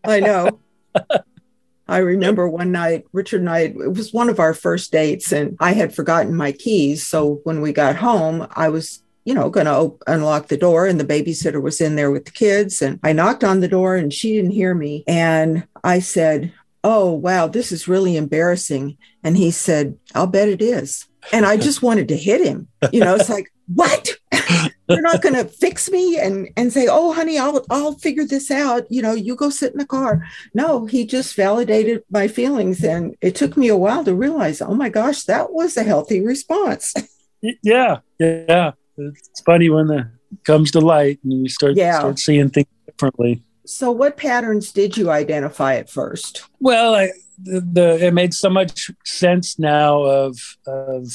I 0.04 0.20
know. 0.20 0.60
I 1.90 2.00
remember 2.00 2.50
one 2.50 2.72
night, 2.72 3.06
Richard 3.14 3.40
and 3.40 3.50
I, 3.50 3.60
it 3.60 3.94
was 3.94 4.12
one 4.12 4.30
of 4.30 4.40
our 4.40 4.54
first 4.54 4.92
dates, 4.92 5.32
and 5.32 5.56
I 5.60 5.72
had 5.72 5.96
forgotten 5.96 6.36
my 6.36 6.52
keys. 6.52 7.06
So 7.06 7.40
when 7.44 7.62
we 7.62 7.72
got 7.72 7.96
home, 7.96 8.48
I 8.52 8.68
was 8.70 9.02
you 9.28 9.34
know, 9.34 9.50
going 9.50 9.66
to 9.66 9.94
unlock 10.10 10.48
the 10.48 10.56
door, 10.56 10.88
and 10.88 10.98
the 10.98 11.04
babysitter 11.04 11.62
was 11.62 11.82
in 11.82 11.98
there 11.98 12.12
with 12.12 12.24
the 12.24 12.32
kids. 12.32 12.82
And 12.82 12.98
I 13.04 13.12
knocked 13.12 13.44
on 13.44 13.60
the 13.60 13.68
door, 13.68 13.98
and 13.98 14.14
she 14.14 14.38
didn't 14.38 14.52
hear 14.52 14.74
me. 14.74 15.04
And 15.06 15.68
I 15.84 16.00
said, 16.00 16.54
Oh, 16.82 17.12
wow, 17.12 17.48
this 17.48 17.74
is 17.74 17.90
really 17.90 18.16
embarrassing. 18.16 18.98
And 19.26 19.36
he 19.36 19.52
said, 19.52 19.98
I'll 20.16 20.28
bet 20.28 20.48
it 20.48 20.62
is. 20.62 21.06
And 21.34 21.46
I 21.46 21.58
just 21.58 21.82
wanted 21.82 22.08
to 22.08 22.16
hit 22.16 22.40
him. 22.40 22.70
You 22.94 23.02
know, 23.02 23.16
it's 23.16 23.28
like, 23.28 23.52
what? 23.76 24.16
You're 24.88 25.02
not 25.02 25.22
going 25.22 25.36
to 25.36 25.44
fix 25.44 25.92
me 25.92 26.18
and 26.18 26.48
and 26.56 26.72
say, 26.72 26.88
"Oh, 26.90 27.12
honey, 27.12 27.38
I'll 27.38 27.66
I'll 27.70 27.96
figure 27.96 28.24
this 28.24 28.50
out." 28.50 28.90
You 28.90 29.02
know, 29.02 29.14
you 29.14 29.36
go 29.36 29.50
sit 29.50 29.74
in 29.74 29.80
the 29.80 29.86
car. 29.86 30.26
No, 30.54 30.86
he 30.86 31.06
just 31.06 31.36
validated 31.36 32.04
my 32.10 32.30
feelings, 32.30 32.82
and 32.86 33.14
it 33.20 33.36
took 33.36 33.58
me 33.58 33.68
a 33.68 33.76
while 33.76 34.06
to 34.06 34.16
realize, 34.16 34.62
"Oh 34.62 34.74
my 34.74 34.88
gosh, 34.88 35.24
that 35.24 35.52
was 35.52 35.76
a 35.76 35.84
healthy 35.84 36.22
response." 36.22 36.94
Yeah, 37.62 38.00
yeah 38.18 38.72
it's 38.98 39.42
funny 39.42 39.70
when 39.70 39.90
it 39.92 40.08
comes 40.44 40.72
to 40.72 40.80
light 40.80 41.20
and 41.24 41.34
you 41.34 41.50
start 41.50 41.76
yeah. 41.76 42.00
start 42.00 42.20
seeing 42.20 42.50
things 42.50 42.68
differently. 42.86 43.44
So, 43.66 43.92
what 43.92 44.18
patterns 44.18 44.72
did 44.72 44.96
you 44.96 45.10
identify 45.10 45.76
at 45.76 45.90
first? 45.90 46.46
Well, 46.60 46.96
I, 46.96 47.12
the, 47.44 47.60
the 47.60 48.08
it 48.08 48.14
made 48.14 48.34
so 48.34 48.50
much 48.50 48.90
sense 49.06 49.60
now 49.60 50.02
of 50.04 50.38
of 50.66 51.12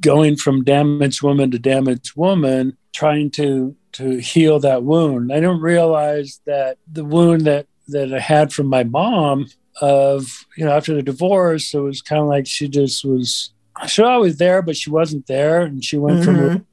going 0.00 0.36
from 0.36 0.64
damaged 0.64 1.22
woman 1.22 1.50
to 1.50 1.58
damaged 1.58 2.16
woman, 2.16 2.76
trying 2.92 3.30
to 3.32 3.76
to 3.92 4.18
heal 4.18 4.58
that 4.60 4.82
wound. 4.82 5.32
I 5.32 5.36
didn't 5.36 5.60
realize 5.60 6.40
that 6.46 6.78
the 6.90 7.04
wound 7.04 7.42
that 7.42 7.66
that 7.88 8.12
I 8.12 8.20
had 8.20 8.52
from 8.52 8.66
my 8.66 8.84
mom 8.84 9.46
of 9.80 10.44
you 10.56 10.64
know 10.64 10.72
after 10.72 10.94
the 10.94 11.02
divorce, 11.02 11.72
it 11.72 11.80
was 11.80 12.02
kind 12.02 12.20
of 12.20 12.28
like 12.28 12.46
she 12.46 12.68
just 12.68 13.04
was 13.04 13.52
she 13.86 14.02
was 14.02 14.08
always 14.08 14.36
there, 14.38 14.62
but 14.62 14.76
she 14.76 14.90
wasn't 14.90 15.26
there, 15.26 15.62
and 15.62 15.84
she 15.84 15.96
went 15.96 16.20
mm-hmm. 16.20 16.48
from 16.48 16.66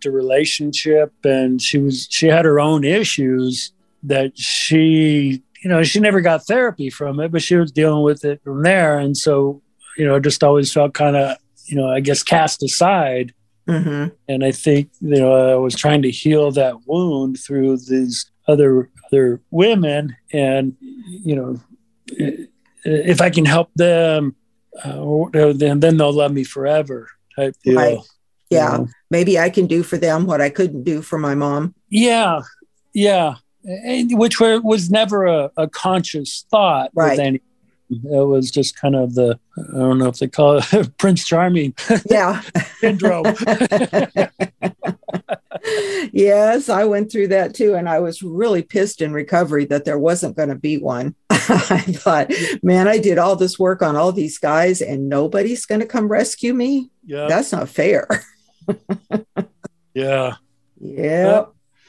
to 0.00 0.10
relationship 0.10 1.12
and 1.24 1.60
she 1.60 1.78
was 1.78 2.06
she 2.10 2.26
had 2.26 2.44
her 2.44 2.60
own 2.60 2.84
issues 2.84 3.72
that 4.02 4.38
she 4.38 5.42
you 5.62 5.68
know 5.70 5.82
she 5.82 6.00
never 6.00 6.20
got 6.20 6.46
therapy 6.46 6.90
from 6.90 7.20
it 7.20 7.30
but 7.32 7.42
she 7.42 7.56
was 7.56 7.72
dealing 7.72 8.02
with 8.02 8.24
it 8.24 8.42
from 8.42 8.62
there. 8.62 8.98
And 8.98 9.16
so 9.16 9.62
you 9.96 10.06
know 10.06 10.18
just 10.18 10.42
always 10.42 10.72
felt 10.72 10.94
kind 10.94 11.16
of 11.16 11.36
you 11.66 11.76
know 11.76 11.88
i 11.88 12.00
guess 12.00 12.22
cast 12.22 12.62
aside. 12.62 13.34
Mm-hmm. 13.68 14.08
and 14.26 14.44
i 14.44 14.50
think 14.50 14.90
you 15.00 15.20
know 15.20 15.52
i 15.52 15.54
was 15.54 15.76
trying 15.76 16.02
to 16.02 16.10
heal 16.10 16.50
that 16.52 16.74
wound 16.86 17.38
through 17.38 17.76
these 17.76 18.28
other 18.48 18.90
other 19.06 19.40
women 19.50 20.16
and 20.32 20.76
you 20.80 21.36
know 21.36 21.60
if 22.84 23.20
i 23.20 23.30
can 23.30 23.44
help 23.44 23.70
them 23.76 24.34
uh, 24.82 25.52
then 25.52 25.78
then 25.78 25.96
they'll 25.98 26.12
love 26.12 26.32
me 26.32 26.42
forever 26.42 27.10
type 27.36 27.54
deal. 27.62 27.76
right 27.76 27.98
yeah. 28.50 28.72
You 28.72 28.78
know? 28.78 28.88
maybe 29.10 29.38
i 29.38 29.48
can 29.50 29.66
do 29.66 29.82
for 29.82 29.96
them 29.96 30.26
what 30.26 30.40
i 30.40 30.50
couldn't 30.50 30.84
do 30.84 31.02
for 31.02 31.18
my 31.18 31.34
mom. 31.34 31.74
Yeah. 31.88 32.42
Yeah. 32.92 33.36
And, 33.62 34.18
which 34.18 34.40
were, 34.40 34.60
was 34.60 34.90
never 34.90 35.26
a, 35.26 35.50
a 35.56 35.68
conscious 35.68 36.46
thought 36.50 36.90
right. 36.94 37.18
any, 37.18 37.40
it 37.90 38.26
was 38.26 38.50
just 38.50 38.76
kind 38.76 38.94
of 38.94 39.14
the 39.14 39.38
i 39.58 39.78
don't 39.78 39.98
know 39.98 40.06
if 40.06 40.18
they 40.18 40.28
call 40.28 40.58
it 40.58 40.96
prince 40.98 41.26
charming. 41.26 41.74
Yeah. 42.10 42.42
Syndrome. 42.80 43.24
Yes 46.12 46.68
i 46.70 46.84
went 46.84 47.12
through 47.12 47.28
that 47.28 47.54
too 47.54 47.74
and 47.74 47.88
i 47.88 48.00
was 48.00 48.22
really 48.22 48.62
pissed 48.62 49.02
in 49.02 49.12
recovery 49.12 49.66
that 49.66 49.84
there 49.84 49.98
wasn't 49.98 50.36
going 50.36 50.48
to 50.48 50.54
be 50.54 50.78
one. 50.78 51.14
I 51.30 51.82
thought 51.82 52.32
man 52.62 52.88
i 52.88 52.96
did 52.98 53.18
all 53.18 53.36
this 53.36 53.58
work 53.58 53.82
on 53.82 53.94
all 53.94 54.10
these 54.10 54.38
guys 54.38 54.80
and 54.80 55.08
nobody's 55.08 55.66
going 55.66 55.82
to 55.82 55.86
come 55.86 56.08
rescue 56.08 56.54
me? 56.54 56.90
Yeah. 57.04 57.26
That's 57.28 57.52
not 57.52 57.68
fair 57.68 58.08
yeah. 59.94 60.34
Yeah. 60.80 61.44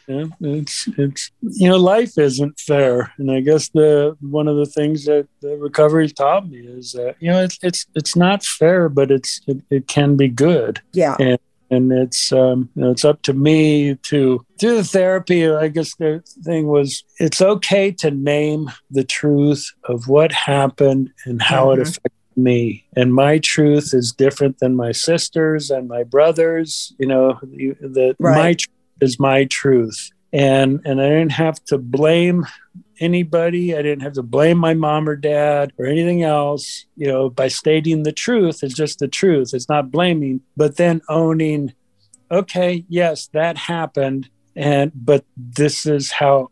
Yeah, 0.07 0.25
it's 0.41 0.89
it's 0.97 1.31
you 1.41 1.69
know 1.69 1.77
life 1.77 2.17
isn't 2.17 2.59
fair, 2.59 3.13
and 3.17 3.31
I 3.31 3.39
guess 3.39 3.69
the 3.69 4.17
one 4.19 4.47
of 4.47 4.57
the 4.57 4.65
things 4.65 5.05
that 5.05 5.27
the 5.41 5.55
recovery 5.57 6.09
taught 6.09 6.49
me 6.49 6.57
is 6.57 6.93
that 6.93 7.15
you 7.19 7.31
know 7.31 7.41
it's 7.41 7.57
it's 7.61 7.85
it's 7.95 8.15
not 8.15 8.43
fair, 8.43 8.89
but 8.89 9.11
it's 9.11 9.39
it, 9.47 9.61
it 9.69 9.87
can 9.87 10.17
be 10.17 10.27
good. 10.27 10.81
Yeah, 10.91 11.15
and 11.19 11.39
and 11.71 11.91
it's 11.93 12.33
um, 12.33 12.69
you 12.75 12.83
know, 12.83 12.91
it's 12.91 13.05
up 13.05 13.21
to 13.23 13.33
me 13.33 13.95
to 13.95 14.45
do 14.57 14.75
the 14.75 14.83
therapy. 14.83 15.47
I 15.47 15.69
guess 15.69 15.95
the 15.95 16.21
thing 16.43 16.67
was 16.67 17.03
it's 17.17 17.41
okay 17.41 17.91
to 17.93 18.11
name 18.11 18.69
the 18.91 19.05
truth 19.05 19.71
of 19.85 20.09
what 20.09 20.33
happened 20.33 21.11
and 21.25 21.41
how 21.41 21.67
mm-hmm. 21.67 21.81
it 21.81 21.87
affected 21.87 22.20
me. 22.43 22.85
And 22.95 23.13
my 23.13 23.39
truth 23.39 23.93
is 23.93 24.11
different 24.11 24.59
than 24.59 24.75
my 24.75 24.91
sisters 24.91 25.71
and 25.71 25.87
my 25.87 26.03
brothers 26.03 26.93
you 26.99 27.07
know 27.07 27.39
the, 27.41 28.15
right. 28.19 28.37
my 28.37 28.53
truth 28.53 28.77
is 29.01 29.19
my 29.19 29.45
truth. 29.45 30.11
And 30.33 30.79
and 30.85 31.01
i 31.01 31.09
didn't 31.09 31.33
have 31.33 31.63
to 31.65 31.77
blame 31.77 32.45
anybody. 32.99 33.75
I 33.75 33.81
didn't 33.81 34.03
have 34.03 34.13
to 34.13 34.23
blame 34.23 34.59
my 34.59 34.75
mom 34.75 35.09
or 35.09 35.15
dad 35.15 35.73
or 35.79 35.87
anything 35.87 36.21
else 36.23 36.85
you 36.95 37.07
know 37.07 37.29
by 37.29 37.47
stating 37.47 38.03
the 38.03 38.11
truth. 38.11 38.63
It's 38.63 38.73
just 38.73 38.99
the 38.99 39.07
truth. 39.07 39.53
It's 39.53 39.69
not 39.69 39.91
blaming 39.91 40.41
but 40.55 40.77
then 40.77 41.01
owning 41.09 41.73
okay 42.29 42.85
yes 42.89 43.27
that 43.33 43.57
happened. 43.57 44.29
And 44.55 44.91
but 44.93 45.23
this 45.37 45.85
is 45.85 46.11
how 46.11 46.49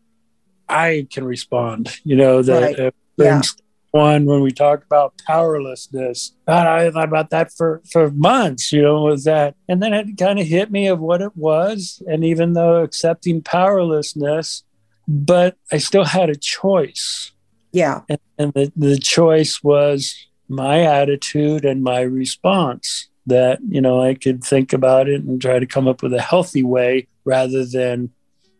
i 0.70 1.06
can 1.10 1.24
respond 1.24 1.98
you 2.04 2.16
know 2.16 2.42
that 2.42 2.78
right. 2.78 2.94
yeah 3.18 3.42
one 3.90 4.24
when 4.24 4.40
we 4.40 4.50
talk 4.50 4.84
about 4.84 5.14
powerlessness. 5.26 6.32
God, 6.46 6.66
I 6.66 6.90
thought 6.90 7.08
about 7.08 7.30
that 7.30 7.52
for, 7.52 7.82
for 7.90 8.10
months, 8.10 8.72
you 8.72 8.82
know, 8.82 9.02
was 9.02 9.24
that. 9.24 9.54
And 9.68 9.82
then 9.82 9.92
it 9.92 10.16
kind 10.18 10.38
of 10.38 10.46
hit 10.46 10.70
me 10.70 10.86
of 10.86 11.00
what 11.00 11.20
it 11.20 11.36
was. 11.36 12.02
And 12.06 12.24
even 12.24 12.52
though 12.52 12.82
accepting 12.82 13.42
powerlessness, 13.42 14.64
but 15.08 15.56
I 15.72 15.78
still 15.78 16.04
had 16.04 16.30
a 16.30 16.36
choice. 16.36 17.32
Yeah. 17.72 18.02
And, 18.08 18.18
and 18.38 18.52
the, 18.52 18.72
the 18.76 18.98
choice 18.98 19.62
was 19.62 20.14
my 20.48 20.82
attitude 20.82 21.64
and 21.64 21.82
my 21.82 22.00
response 22.00 23.08
that, 23.26 23.58
you 23.68 23.80
know, 23.80 24.02
I 24.02 24.14
could 24.14 24.42
think 24.42 24.72
about 24.72 25.08
it 25.08 25.22
and 25.22 25.40
try 25.40 25.58
to 25.58 25.66
come 25.66 25.86
up 25.86 26.02
with 26.02 26.14
a 26.14 26.20
healthy 26.20 26.62
way 26.62 27.06
rather 27.24 27.64
than 27.64 28.10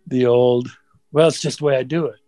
the 0.07 0.27
old, 0.27 0.69
well, 1.13 1.29
it's 1.29 1.41
just 1.41 1.59
the 1.59 1.65
way 1.65 1.77
I 1.77 1.83
do 1.83 2.07
it 2.07 2.20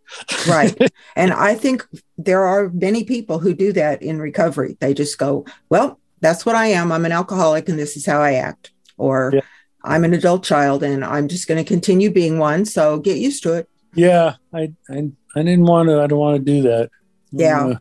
right. 0.49 0.77
And 1.17 1.33
I 1.33 1.55
think 1.55 1.87
there 2.17 2.45
are 2.45 2.71
many 2.71 3.05
people 3.05 3.39
who 3.39 3.55
do 3.55 3.73
that 3.75 4.03
in 4.03 4.19
recovery. 4.19 4.77
They 4.81 4.95
just 4.95 5.19
go, 5.19 5.45
well, 5.69 6.01
that's 6.21 6.47
what 6.47 6.55
I 6.55 6.69
am. 6.69 6.91
I'm 6.91 7.05
an 7.05 7.13
alcoholic 7.13 7.69
and 7.69 7.79
this 7.79 7.97
is 7.97 8.07
how 8.07 8.21
I 8.21 8.35
act. 8.35 8.73
Or 8.97 9.33
yeah. 9.35 9.41
I'm 9.85 10.05
an 10.05 10.15
adult 10.15 10.45
child 10.45 10.83
and 10.83 11.05
I'm 11.05 11.29
just 11.29 11.49
going 11.49 11.63
to 11.63 11.69
continue 11.69 12.11
being 12.11 12.39
one. 12.39 12.65
So 12.65 12.99
get 12.99 13.19
used 13.19 13.43
to 13.43 13.55
it. 13.55 13.69
Yeah. 13.95 14.37
I, 14.55 14.73
I, 14.89 15.11
I 15.37 15.43
didn't 15.43 15.67
want 15.67 15.89
to, 15.89 16.01
I 16.01 16.07
don't 16.07 16.19
want 16.19 16.45
to 16.45 16.53
do 16.53 16.63
that. 16.63 16.91
Yeah. 17.31 17.75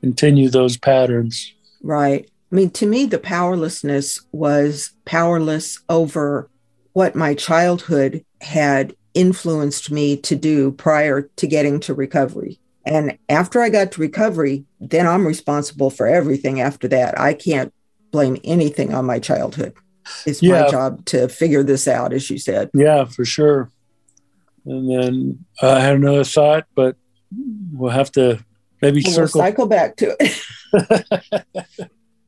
Continue 0.00 0.50
those 0.50 0.76
patterns. 0.76 1.54
Right. 1.82 2.28
I 2.50 2.54
mean, 2.54 2.70
to 2.70 2.86
me, 2.86 3.06
the 3.06 3.18
powerlessness 3.18 4.20
was 4.32 4.92
powerless 5.04 5.80
over 5.88 6.50
what 6.92 7.14
my 7.14 7.34
childhood 7.34 8.24
had 8.40 8.94
influenced 9.14 9.90
me 9.90 10.16
to 10.18 10.36
do 10.36 10.72
prior 10.72 11.22
to 11.36 11.46
getting 11.46 11.80
to 11.80 11.94
recovery. 11.94 12.58
And 12.84 13.18
after 13.28 13.60
I 13.60 13.68
got 13.68 13.92
to 13.92 14.00
recovery, 14.00 14.64
then 14.80 15.06
I'm 15.06 15.26
responsible 15.26 15.90
for 15.90 16.06
everything 16.06 16.60
after 16.60 16.88
that. 16.88 17.18
I 17.18 17.34
can't 17.34 17.72
blame 18.10 18.38
anything 18.44 18.94
on 18.94 19.04
my 19.04 19.18
childhood. 19.18 19.74
It's 20.24 20.42
yeah. 20.42 20.62
my 20.62 20.70
job 20.70 21.04
to 21.06 21.28
figure 21.28 21.62
this 21.62 21.86
out, 21.86 22.12
as 22.12 22.30
you 22.30 22.38
said. 22.38 22.70
Yeah, 22.72 23.04
for 23.04 23.24
sure. 23.24 23.70
And 24.64 24.90
then 24.90 25.44
uh, 25.62 25.72
I 25.72 25.80
had 25.80 25.96
another 25.96 26.24
thought, 26.24 26.66
but 26.74 26.96
we'll 27.72 27.90
have 27.90 28.10
to 28.12 28.42
maybe 28.80 29.02
We'll 29.04 29.14
circle. 29.14 29.40
cycle 29.40 29.66
back 29.66 29.96
to 29.96 30.16
it. 30.18 30.42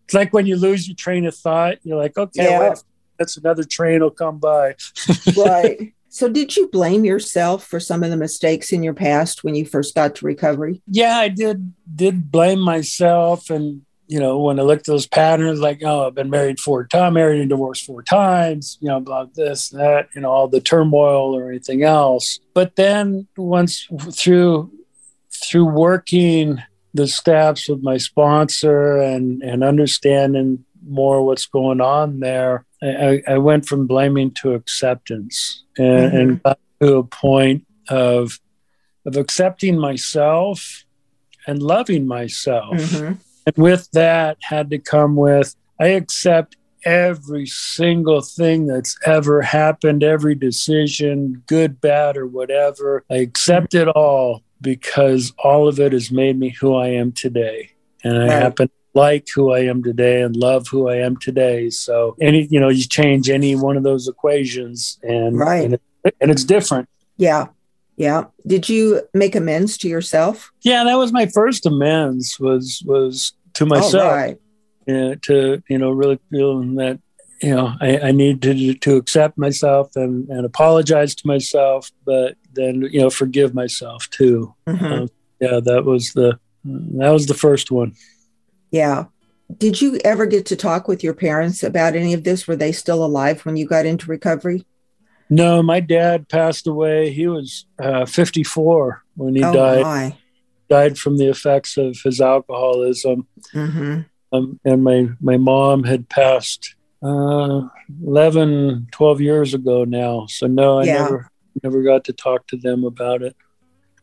it's 0.05 0.15
like 0.15 0.33
when 0.33 0.47
you 0.47 0.57
lose 0.57 0.89
your 0.89 0.97
train 0.97 1.27
of 1.27 1.35
thought, 1.35 1.79
you're 1.83 1.97
like, 1.97 2.17
okay, 2.19 2.45
Yeah. 2.45 2.71
wait, 2.71 2.79
that's 3.19 3.37
another 3.37 3.65
train 3.65 4.01
will 4.01 4.11
come 4.11 4.39
by. 4.39 4.75
right. 5.37 5.93
So, 6.13 6.29
did 6.29 6.57
you 6.57 6.69
blame 6.69 7.05
yourself 7.05 7.65
for 7.65 7.79
some 7.79 8.03
of 8.03 8.11
the 8.11 8.17
mistakes 8.17 8.73
in 8.73 8.83
your 8.83 8.95
past 8.95 9.45
when 9.45 9.55
you 9.55 9.65
first 9.65 9.95
got 9.95 10.17
to 10.17 10.27
recovery? 10.27 10.83
yeah, 10.87 11.17
I 11.19 11.29
did 11.29 11.73
did 11.95 12.31
blame 12.31 12.61
myself, 12.61 13.49
and 13.49 13.83
you 14.11 14.19
know, 14.19 14.41
when 14.41 14.59
I 14.59 14.65
looked 14.65 14.89
at 14.89 14.93
those 14.93 15.07
patterns, 15.07 15.61
like, 15.61 15.83
oh, 15.85 16.09
I've 16.09 16.17
been 16.17 16.31
married 16.31 16.59
four 16.59 16.85
times, 16.85 17.15
married 17.15 17.41
and 17.41 17.49
divorced 17.49 17.85
four 17.85 18.03
times, 18.03 18.77
you 18.81 18.89
know, 18.89 18.99
blah 18.99 19.27
this, 19.37 19.69
that, 19.69 20.09
you 20.17 20.21
know, 20.21 20.31
all 20.31 20.49
the 20.49 20.61
turmoil 20.61 21.33
or 21.33 21.49
anything 21.49 21.85
else. 21.85 22.41
But 22.53 22.75
then 22.75 23.29
once 23.37 23.87
through 24.13 24.73
through 25.31 25.67
working 25.67 26.61
the 26.93 27.07
steps 27.07 27.69
with 27.69 27.85
my 27.85 27.99
sponsor 27.99 28.97
and 28.97 29.43
and 29.43 29.63
understanding 29.63 30.65
more 30.87 31.25
what's 31.25 31.47
going 31.47 31.81
on 31.81 32.21
there, 32.21 32.65
I, 32.83 33.23
I 33.29 33.39
went 33.39 33.67
from 33.67 33.87
blaming 33.87 34.31
to 34.43 34.55
acceptance 34.55 35.65
and, 35.79 36.13
Mhm. 36.13 36.21
and 36.21 36.43
got 36.43 36.59
to 36.81 36.97
a 36.97 37.05
point 37.05 37.65
of 37.89 38.39
of 39.07 39.17
accepting 39.17 39.79
myself 39.79 40.85
and 41.47 41.63
loving 41.63 42.07
myself. 42.07 42.77
Mhm. 42.77 43.17
And 43.47 43.57
with 43.57 43.91
that 43.93 44.37
had 44.43 44.69
to 44.71 44.79
come 44.79 45.17
with 45.17 45.55
I 45.81 45.89
accept 45.89 46.57
every 46.85 47.47
single 47.47 48.21
thing 48.21 48.67
that's 48.67 48.97
ever 49.07 49.41
happened, 49.43 50.03
every 50.03 50.35
decision, 50.35 51.43
good, 51.47 51.81
bad, 51.81 52.17
or 52.19 52.27
whatever. 52.27 53.05
I 53.11 53.17
accept 53.17 53.75
it 53.75 53.89
all 53.89 54.43
because 54.61 55.33
all 55.43 55.69
of 55.69 55.81
it 55.81 55.93
has 55.93 56.11
made 56.11 56.39
me 56.39 56.51
who 56.51 56.75
I 56.75 56.89
am 56.89 57.13
today. 57.13 57.71
And 58.05 58.17
I 58.19 58.21
Right. 58.27 58.31
happen 58.43 58.69
to 58.69 58.75
like 58.95 59.27
who 59.35 59.53
I 59.53 59.61
am 59.61 59.83
today 59.83 60.23
and 60.23 60.35
love 60.37 60.67
who 60.69 60.89
I 60.89 60.97
am 60.97 61.17
today. 61.17 61.71
So 61.71 62.17
any 62.21 62.47
you 62.51 62.59
know, 62.61 62.69
you 62.69 62.85
change 62.85 63.31
any 63.31 63.55
one 63.57 63.77
of 63.77 63.83
those 63.83 64.09
equations 64.09 64.99
and 65.03 65.39
Right. 65.39 65.65
and, 65.65 65.75
it, 65.75 65.83
and 66.21 66.31
it's 66.31 66.45
different. 66.45 66.89
Yeah. 67.17 67.49
Yeah. 67.97 68.25
Did 68.47 68.69
you 68.69 69.03
make 69.15 69.35
amends 69.37 69.77
to 69.79 69.89
yourself? 69.89 70.51
Yeah, 70.63 70.85
that 70.85 70.95
was 70.97 71.13
my 71.13 71.27
first 71.27 71.67
amends 71.67 72.39
was 72.41 72.83
was 72.87 73.33
to 73.55 73.65
All 73.65 73.69
myself. 73.69 74.13
right. 74.13 74.37
uh, 74.89 75.15
to 75.23 75.63
you 75.69 75.79
know 75.79 75.91
really 75.91 76.19
feeling 76.31 76.75
that 76.77 76.99
you 77.43 77.55
know 77.55 77.73
I, 77.81 77.99
I 78.09 78.13
need 78.13 78.43
to 78.43 78.75
to 78.75 78.97
accept 78.97 79.37
myself 79.39 79.95
and, 79.97 80.29
and 80.31 80.45
apologize 80.47 81.15
to 81.17 81.27
myself, 81.27 81.91
but 82.05 82.37
then 82.55 82.83
you 82.91 83.01
know 83.03 83.11
forgive 83.11 83.55
myself 83.55 84.09
too. 84.11 84.55
Mhm. 84.67 85.05
Uh, 85.05 85.07
yeah, 85.41 85.61
that 85.63 85.85
was 85.85 86.13
the 86.15 86.39
that 86.65 87.11
was 87.11 87.27
the 87.27 87.35
first 87.35 87.71
one. 87.71 87.93
Yeah. 88.71 89.07
Did 89.59 89.81
you 89.81 89.99
ever 90.05 90.27
get 90.27 90.47
to 90.47 90.57
talk 90.57 90.87
with 90.87 91.03
your 91.03 91.15
parents 91.15 91.63
about 91.63 91.97
any 91.97 92.15
of 92.15 92.23
this? 92.25 92.47
Were 92.47 92.57
they 92.57 92.71
still 92.73 93.05
alive 93.05 93.45
when 93.45 93.57
you 93.57 93.67
got 93.67 93.85
into 93.87 94.07
recovery? 94.11 94.65
No, 95.29 95.63
my 95.63 95.81
dad 95.81 96.29
passed 96.29 96.67
away. 96.67 97.11
He 97.13 97.27
was 97.27 97.67
uh, 97.81 98.05
54 98.07 99.03
when 99.17 99.35
he 99.37 99.43
oh 99.45 99.53
died. 99.53 99.83
my. 99.83 100.17
Died 100.69 100.99
from 100.99 101.19
the 101.19 101.29
effects 101.29 101.77
of 101.77 101.97
his 102.05 102.21
alcoholism. 102.21 103.27
hmm 103.53 104.01
um, 104.33 104.61
and 104.65 104.85
my 104.85 105.09
my 105.21 105.37
mom 105.37 105.83
had 105.83 106.09
passed 106.09 106.77
uh, 107.03 107.63
11 108.07 108.87
12 108.93 109.21
years 109.21 109.55
ago 109.55 109.83
now 109.85 110.27
so 110.29 110.47
no 110.47 110.79
i 110.79 110.85
Yeah. 110.85 111.03
never 111.03 111.31
never 111.65 111.83
got 111.83 112.05
to 112.05 112.13
talk 112.13 112.47
to 112.47 112.57
them 112.57 112.85
about 112.85 113.23
it 113.23 113.35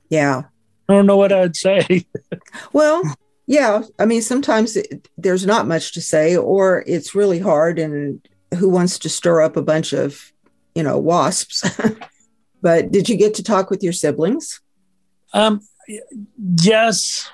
Yeah. 0.09 0.41
i 0.89 0.93
don't 0.93 1.05
know 1.05 1.15
what 1.15 1.31
i'd 1.31 1.55
say 1.55 2.05
Well, 2.73 3.03
yeah. 3.47 3.81
I 3.97 4.05
mean, 4.05 4.21
sometimes 4.21 4.75
it, 4.75 5.07
there's 5.17 5.45
not 5.45 5.67
much 5.67 5.93
to 5.93 6.01
say, 6.01 6.35
or 6.37 6.83
it's 6.85 7.15
really 7.15 7.39
hard, 7.39 7.79
and 7.79 8.21
who 8.59 8.69
wants 8.69 8.99
to 8.99 9.09
stir 9.09 9.41
up 9.41 9.57
a 9.57 9.61
bunch 9.61 9.93
of, 9.93 10.31
you 10.75 10.83
know, 10.83 10.97
wasps? 10.99 11.63
but 12.61 12.91
did 12.91 13.09
you 13.09 13.17
get 13.17 13.33
to 13.35 13.43
talk 13.43 13.69
with 13.69 13.81
your 13.83 13.93
siblings? 13.93 14.61
um, 15.33 15.59
yes 16.63 17.29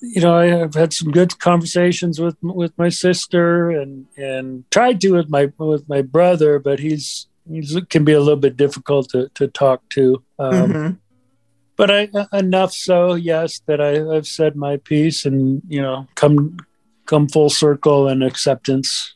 you 0.00 0.20
know 0.20 0.36
i've 0.38 0.74
had 0.74 0.92
some 0.92 1.10
good 1.10 1.38
conversations 1.40 2.18
with 2.20 2.36
with 2.42 2.72
my 2.78 2.88
sister 2.88 3.70
and 3.70 4.06
and 4.16 4.64
tried 4.70 5.00
to 5.00 5.12
with 5.12 5.28
my 5.28 5.52
with 5.58 5.88
my 5.88 6.00
brother 6.02 6.58
but 6.58 6.78
he's 6.78 7.26
he 7.50 7.82
can 7.90 8.04
be 8.04 8.12
a 8.12 8.20
little 8.20 8.38
bit 8.38 8.56
difficult 8.56 9.08
to, 9.10 9.28
to 9.34 9.46
talk 9.48 9.86
to 9.90 10.22
um, 10.38 10.72
Mhm. 10.72 10.98
But 11.80 11.90
I 11.90 12.10
enough 12.38 12.74
so 12.74 13.14
yes 13.14 13.62
that 13.64 13.80
I, 13.80 14.06
I've 14.14 14.26
said 14.26 14.54
my 14.54 14.76
piece 14.76 15.24
and 15.24 15.62
you 15.66 15.80
know 15.80 16.06
come 16.14 16.58
come 17.06 17.26
full 17.26 17.48
circle 17.48 18.06
and 18.06 18.22
acceptance 18.22 19.14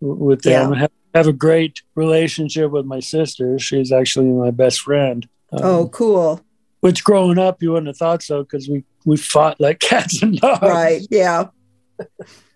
with 0.00 0.40
them. 0.42 0.72
Yeah. 0.72 0.78
Have, 0.78 0.90
have 1.14 1.26
a 1.26 1.32
great 1.34 1.82
relationship 1.94 2.70
with 2.70 2.86
my 2.86 3.00
sister. 3.00 3.58
She's 3.58 3.92
actually 3.92 4.28
my 4.30 4.50
best 4.50 4.80
friend. 4.80 5.28
Um, 5.52 5.60
Oh, 5.62 5.88
cool. 5.88 6.40
which 6.80 7.04
growing 7.04 7.38
up 7.38 7.62
you 7.62 7.72
wouldn't 7.72 7.88
have 7.88 7.98
thought 7.98 8.22
so 8.22 8.42
because 8.44 8.66
we 8.66 8.82
we 9.04 9.18
fought 9.18 9.60
like 9.60 9.78
cats 9.90 10.22
and 10.22 10.40
dogs. 10.40 10.62
Right. 10.62 11.06
Yeah. 11.10 11.48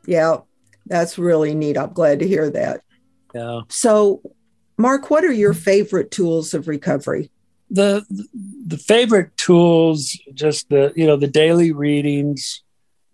Yeah. 0.06 0.38
That's 0.86 1.18
really 1.18 1.54
neat. 1.54 1.76
I'm 1.76 1.92
glad 1.92 2.20
to 2.20 2.26
hear 2.26 2.48
that. 2.48 2.80
Yeah. 3.34 3.60
So, 3.68 4.22
Mark, 4.78 5.10
what 5.10 5.22
are 5.22 5.32
your 5.32 5.52
favorite 5.52 6.10
tools 6.10 6.54
of 6.54 6.66
recovery? 6.66 7.30
The 7.70 8.04
the 8.66 8.78
favorite 8.78 9.36
tools 9.36 10.18
just 10.34 10.68
the 10.70 10.92
you 10.96 11.06
know 11.06 11.16
the 11.16 11.26
daily 11.28 11.72
readings 11.72 12.62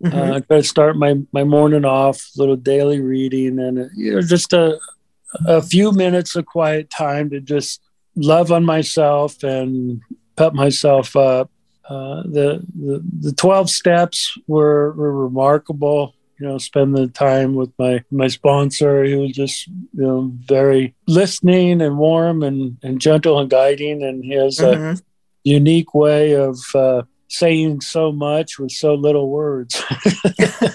Mhm. 0.03 0.13
uh, 0.13 0.35
I 0.35 0.39
try 0.41 0.57
to 0.57 0.63
start 0.63 0.97
my 0.97 1.15
my 1.31 1.43
morning 1.45 1.85
off, 1.85 2.29
little 2.35 2.57
daily 2.57 2.99
reading, 2.99 3.59
and 3.59 3.79
uh, 3.79 3.85
you 3.95 4.15
know, 4.15 4.21
just 4.21 4.51
a 4.51 4.77
a 5.47 5.61
few 5.61 5.91
minutes 5.93 6.35
of 6.35 6.45
quiet 6.45 6.89
time 6.89 7.29
to 7.29 7.39
just 7.39 7.81
love 8.15 8.51
on 8.51 8.65
myself 8.65 9.41
and 9.43 10.01
pep 10.35 10.53
myself 10.53 11.15
up. 11.15 11.49
Uh, 11.89 12.23
the, 12.23 12.65
the 12.75 13.03
the 13.21 13.31
twelve 13.33 13.69
steps 13.69 14.37
were, 14.47 14.91
were 14.93 15.13
remarkable. 15.13 16.14
You 16.39 16.47
know, 16.47 16.57
spend 16.57 16.95
the 16.95 17.07
time 17.07 17.55
with 17.55 17.71
my 17.79 18.03
my 18.11 18.27
sponsor. 18.27 19.03
He 19.03 19.15
was 19.15 19.31
just 19.31 19.67
you 19.67 19.73
know 19.93 20.31
very 20.45 20.93
listening 21.07 21.81
and 21.81 21.97
warm 21.97 22.43
and 22.43 22.77
and 22.83 22.99
gentle 22.99 23.39
and 23.39 23.49
guiding, 23.49 24.03
and 24.03 24.23
he 24.23 24.33
has 24.33 24.59
a 24.59 24.75
Mhm. 24.75 25.01
unique 25.43 25.93
way 25.93 26.33
of 26.33 26.57
uh, 26.75 27.03
saying 27.29 27.81
so 27.81 28.11
much 28.11 28.59
with 28.59 28.71
so 28.71 28.95
little 28.95 29.29
words. 29.29 29.81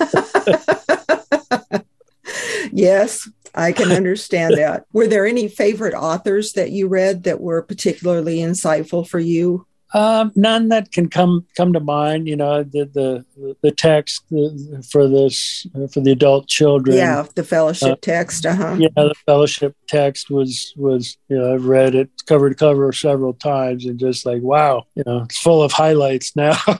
yes, 2.72 3.28
I 3.54 3.72
can 3.72 3.92
understand 3.92 4.56
that. 4.56 4.84
Were 4.92 5.06
there 5.06 5.26
any 5.26 5.48
favorite 5.48 5.94
authors 5.94 6.52
that 6.52 6.70
you 6.70 6.88
read 6.88 7.24
that 7.24 7.40
were 7.40 7.62
particularly 7.62 8.38
insightful 8.38 9.06
for 9.06 9.18
you? 9.18 9.66
Um, 9.92 10.30
none 10.36 10.68
that 10.68 10.92
can 10.92 11.08
come 11.08 11.44
come 11.56 11.72
to 11.72 11.80
mind. 11.80 12.28
You 12.28 12.36
know, 12.36 12.62
the 12.62 12.84
the 12.84 13.56
the 13.62 13.70
text 13.72 14.22
the, 14.30 14.84
for 14.90 15.08
this 15.08 15.66
for 15.92 16.00
the 16.00 16.12
adult 16.12 16.46
children. 16.46 16.96
Yeah, 16.96 17.26
the 17.34 17.42
fellowship 17.44 18.00
text. 18.00 18.46
Uh 18.46 18.54
huh. 18.54 18.76
yeah. 18.78 18.88
The 18.94 19.14
fellowship 19.26 19.74
text 19.88 20.30
was 20.30 20.72
was 20.76 21.16
you 21.28 21.36
know 21.38 21.54
I've 21.54 21.66
read 21.66 21.94
it 21.94 22.08
cover 22.26 22.48
to 22.50 22.54
cover 22.54 22.92
several 22.92 23.34
times 23.34 23.84
and 23.86 23.98
just 23.98 24.24
like 24.24 24.42
wow, 24.42 24.84
you 24.94 25.02
know, 25.06 25.22
it's 25.24 25.38
full 25.38 25.62
of 25.62 25.72
highlights 25.72 26.36
now. 26.36 26.56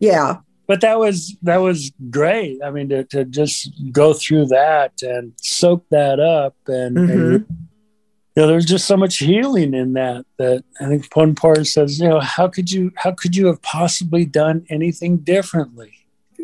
Yeah. 0.00 0.36
but 0.66 0.80
that 0.80 0.98
was 0.98 1.36
that 1.42 1.58
was 1.58 1.92
great. 2.10 2.58
I 2.64 2.70
mean, 2.70 2.88
to 2.88 3.04
to 3.04 3.24
just 3.26 3.70
go 3.92 4.14
through 4.14 4.46
that 4.46 5.02
and 5.02 5.32
soak 5.36 5.84
that 5.90 6.18
up 6.20 6.56
and. 6.66 6.98
and 6.98 7.46
Mhm. 7.46 7.46
You 8.40 8.46
know, 8.46 8.52
there's 8.52 8.64
just 8.64 8.86
so 8.86 8.96
much 8.96 9.18
healing 9.18 9.74
in 9.74 9.92
that. 9.92 10.24
That 10.38 10.64
I 10.80 10.86
think 10.86 11.14
one 11.14 11.34
part 11.34 11.66
says, 11.66 12.00
you 12.00 12.08
know, 12.08 12.20
how 12.20 12.48
could 12.48 12.70
you 12.70 12.90
how 12.96 13.12
could 13.12 13.36
you 13.36 13.46
have 13.48 13.60
possibly 13.60 14.24
done 14.24 14.64
anything 14.70 15.18
differently? 15.18 15.92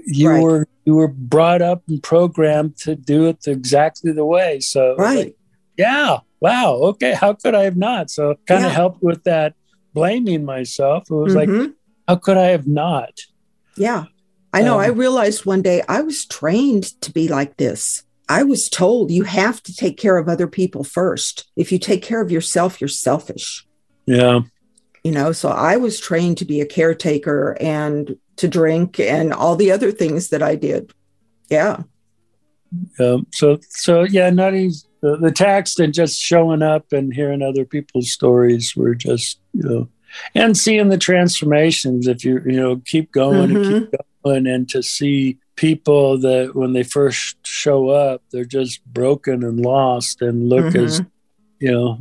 You 0.05 0.29
Right. 0.29 0.43
were 0.43 0.69
you 0.85 0.95
were 0.97 1.09
brought 1.09 1.63
up 1.63 1.85
and 1.89 2.03
programmed 2.03 2.77
to 2.81 2.97
do 2.97 3.25
it 3.29 3.47
exactly 3.47 4.13
the 4.13 4.27
way. 4.27 4.61
So 4.61 4.95
Right. 4.97 5.17
like, 5.19 5.37
yeah, 5.79 6.19
wow, 6.43 6.75
okay, 6.91 7.15
how 7.15 7.33
could 7.33 7.55
I 7.55 7.63
have 7.63 7.79
not? 7.79 8.11
So 8.11 8.35
kind 8.47 8.65
of 8.67 8.71
Yeah. 8.71 8.77
helped 8.77 9.03
with 9.03 9.25
that 9.25 9.55
blaming 9.95 10.45
myself. 10.45 11.05
It 11.11 11.15
was 11.15 11.35
like, 11.35 11.49
Mhm. 11.49 11.73
how 12.07 12.17
could 12.17 12.37
I 12.37 12.49
have 12.49 12.67
not? 12.67 13.15
Yeah. 13.79 14.05
I 14.53 14.61
know. 14.63 14.75
Um, 14.75 14.81
I 14.81 14.87
realized 14.89 15.47
one 15.47 15.63
day 15.63 15.83
I 15.89 16.03
was 16.03 16.27
trained 16.27 16.85
to 17.01 17.11
be 17.11 17.27
like 17.29 17.57
this. 17.57 18.03
I 18.29 18.43
was 18.43 18.69
told 18.69 19.11
you 19.11 19.23
have 19.25 19.63
to 19.65 19.75
take 19.75 19.97
care 19.97 20.17
of 20.19 20.29
other 20.29 20.47
people 20.49 20.83
first. 20.85 21.47
If 21.57 21.71
you 21.71 21.79
take 21.79 22.03
care 22.03 22.21
of 22.21 22.31
yourself, 22.31 22.81
you're 22.81 22.89
selfish. 22.89 23.67
Yeah. 24.07 24.41
You 25.05 25.13
know, 25.13 25.31
so 25.33 25.49
I 25.51 25.77
was 25.77 26.01
trained 26.01 26.39
to 26.39 26.45
be 26.45 26.61
a 26.61 26.67
caretaker 26.67 27.57
and 27.61 28.17
to 28.37 28.49
drink 28.49 28.99
and 28.99 29.33
all 29.33 29.55
the 29.55 29.71
other 29.71 29.93
things 29.93 30.31
that 30.31 30.43
I 30.43 30.57
did. 30.57 30.93
Yeah. 31.49 31.83
Um, 32.99 33.27
so 33.33 33.59
so 33.69 34.03
yeah, 34.03 34.29
not 34.31 34.55
easy. 34.55 34.87
The, 35.03 35.17
the 35.19 35.31
text 35.31 35.79
and 35.79 35.95
just 35.95 36.19
showing 36.21 36.63
up 36.63 36.93
and 36.93 37.15
hearing 37.15 37.43
other 37.43 37.65
people's 37.65 38.11
stories 38.11 38.75
were 38.75 38.95
just 38.97 39.39
you 39.53 39.63
know 39.63 39.89
and 40.35 40.57
seeing 40.57 40.89
the 40.89 40.99
transformations 40.99 42.09
if 42.09 42.25
you 42.25 42.41
you 42.45 42.61
know 42.61 42.83
keep 42.85 43.13
going 43.13 43.51
Mhm. 43.51 43.75
and 43.77 43.91
keep 43.93 44.01
going 44.25 44.47
and 44.49 44.69
to 44.71 44.83
see 44.83 45.39
people 45.57 46.19
that 46.19 46.55
when 46.55 46.73
they 46.73 46.83
first 46.83 47.37
show 47.47 47.89
up 47.89 48.23
they're 48.31 48.45
just 48.45 48.85
broken 48.87 49.43
and 49.43 49.61
lost 49.61 50.23
and 50.23 50.49
look 50.49 50.75
as 50.75 51.03
you 51.59 51.73
know 51.73 51.99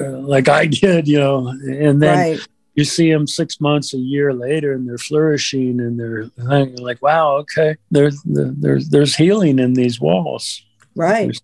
uh, 0.00 0.18
like 0.18 0.48
i 0.48 0.66
did 0.82 1.06
you 1.06 1.18
know 1.18 1.48
and 1.48 2.02
then 2.02 2.18
right. 2.18 2.48
you 2.74 2.84
see 2.84 3.10
them 3.10 3.26
six 3.26 3.60
months 3.60 3.94
a 3.94 3.98
year 3.98 4.32
later 4.32 4.72
and 4.72 4.88
they're 4.88 4.98
flourishing 4.98 5.80
and 5.80 5.98
they're 5.98 6.30
like 6.78 7.00
wow 7.00 7.36
okay 7.36 7.76
there's 7.90 8.20
there's 8.24 8.88
there's 8.88 9.14
healing 9.14 9.58
in 9.58 9.74
these 9.74 10.00
walls 10.00 10.62
Right. 10.94 11.40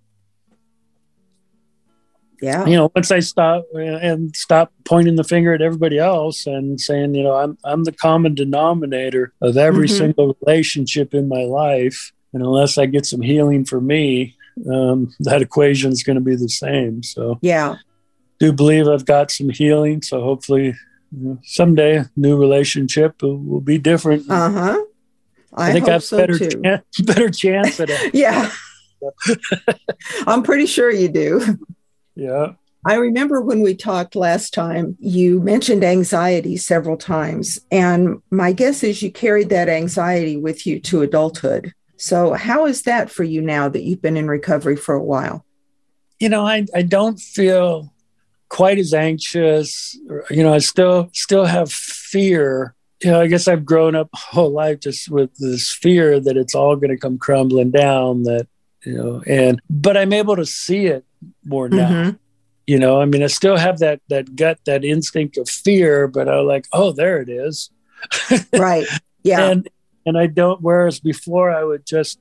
Yeah. 2.42 2.66
you 2.66 2.76
know 2.76 2.90
once 2.94 3.10
i 3.10 3.20
stop 3.20 3.64
and 3.74 4.34
stop 4.36 4.72
pointing 4.84 5.16
the 5.16 5.24
finger 5.24 5.52
at 5.54 5.62
everybody 5.62 5.98
else 5.98 6.46
and 6.46 6.80
saying 6.80 7.14
you 7.14 7.22
know 7.22 7.34
i'm 7.34 7.56
i'm 7.64 7.84
the 7.84 7.92
common 7.92 8.34
denominator 8.34 9.32
of 9.40 9.56
every 9.56 9.88
Mhm. 9.88 9.98
single 9.98 10.36
relationship 10.42 11.14
in 11.14 11.28
my 11.28 11.44
life 11.44 12.12
and 12.32 12.42
unless 12.42 12.76
i 12.78 12.86
get 12.86 13.06
some 13.06 13.22
healing 13.22 13.64
for 13.64 13.80
me 13.80 14.34
um, 14.70 15.14
that 15.20 15.42
equation 15.42 15.92
is 15.92 16.02
going 16.02 16.16
to 16.16 16.20
be 16.22 16.36
the 16.36 16.48
same 16.48 17.02
so 17.02 17.38
Yeah. 17.42 17.76
do 18.38 18.52
believe 18.52 18.86
i've 18.88 19.06
got 19.06 19.30
some 19.30 19.50
healing 19.50 20.02
so 20.02 20.22
hopefully 20.22 20.74
you 21.12 21.18
know, 21.28 21.38
someday 21.44 22.04
new 22.16 22.36
relationship 22.36 23.22
will, 23.22 23.38
will 23.38 23.60
be 23.60 23.78
different 23.78 24.28
Uh 24.30 24.50
huh. 24.50 24.82
I, 25.54 25.70
I 25.70 25.72
think 25.72 25.88
I 25.88 25.92
have 25.92 26.04
so 26.04 26.18
better 26.18 26.38
too. 26.38 26.60
chan- 26.62 26.82
better 27.04 27.30
chance 27.30 27.80
at 27.80 27.88
it. 27.90 28.14
Yeah. 28.24 28.50
I'm 30.26 30.42
pretty 30.42 30.66
sure 30.66 30.90
you 30.90 31.08
do. 31.08 31.58
Yeah. 32.16 32.54
I 32.84 32.94
remember 32.94 33.40
when 33.40 33.62
we 33.62 33.74
talked 33.74 34.14
last 34.14 34.54
time, 34.54 34.96
you 35.00 35.40
mentioned 35.40 35.82
anxiety 35.82 36.56
several 36.56 36.96
times. 36.96 37.58
And 37.70 38.22
my 38.30 38.52
guess 38.52 38.84
is 38.84 39.02
you 39.02 39.10
carried 39.10 39.48
that 39.48 39.68
anxiety 39.68 40.36
with 40.36 40.66
you 40.66 40.78
to 40.80 41.02
adulthood. 41.02 41.72
So, 41.96 42.34
how 42.34 42.66
is 42.66 42.82
that 42.82 43.10
for 43.10 43.24
you 43.24 43.40
now 43.40 43.68
that 43.68 43.82
you've 43.82 44.02
been 44.02 44.16
in 44.16 44.28
recovery 44.28 44.76
for 44.76 44.94
a 44.94 45.02
while? 45.02 45.44
You 46.20 46.28
know, 46.28 46.46
I, 46.46 46.66
I 46.74 46.82
don't 46.82 47.18
feel 47.18 47.92
quite 48.48 48.78
as 48.78 48.94
anxious. 48.94 49.98
You 50.30 50.42
know, 50.42 50.52
I 50.52 50.58
still 50.58 51.10
still 51.12 51.44
have 51.44 51.72
fear. 51.72 52.74
You 53.02 53.10
know, 53.10 53.20
I 53.20 53.26
guess 53.26 53.48
I've 53.48 53.64
grown 53.64 53.96
up 53.96 54.08
whole 54.14 54.52
life 54.52 54.80
just 54.80 55.08
with 55.08 55.34
this 55.36 55.72
fear 55.72 56.20
that 56.20 56.36
it's 56.36 56.54
all 56.54 56.76
going 56.76 56.90
to 56.90 56.96
come 56.96 57.18
crumbling 57.18 57.70
down. 57.70 58.22
That 58.24 58.46
you 58.86 58.94
know, 58.94 59.22
and 59.26 59.60
but 59.68 59.96
I'm 59.96 60.12
able 60.12 60.36
to 60.36 60.46
see 60.46 60.86
it 60.86 61.04
more 61.44 61.68
now. 61.68 61.90
Mhm. 61.90 62.18
You 62.66 62.78
know, 62.78 63.00
I 63.00 63.04
mean, 63.04 63.22
I 63.22 63.26
still 63.28 63.56
have 63.56 63.78
that 63.80 64.00
that 64.08 64.34
gut, 64.36 64.58
that 64.64 64.84
instinct 64.84 65.36
of 65.38 65.48
fear, 65.48 66.08
but 66.08 66.28
I'm 66.28 66.46
like, 66.46 66.66
oh, 66.72 66.92
there 66.92 67.20
it 67.20 67.28
is. 67.28 67.70
Right. 68.52 68.86
Yeah. 69.22 69.50
and 69.50 69.68
and 70.06 70.16
I 70.16 70.26
don't. 70.28 70.60
Whereas 70.62 71.00
before, 71.00 71.50
I 71.50 71.64
would 71.64 71.84
just 71.84 72.18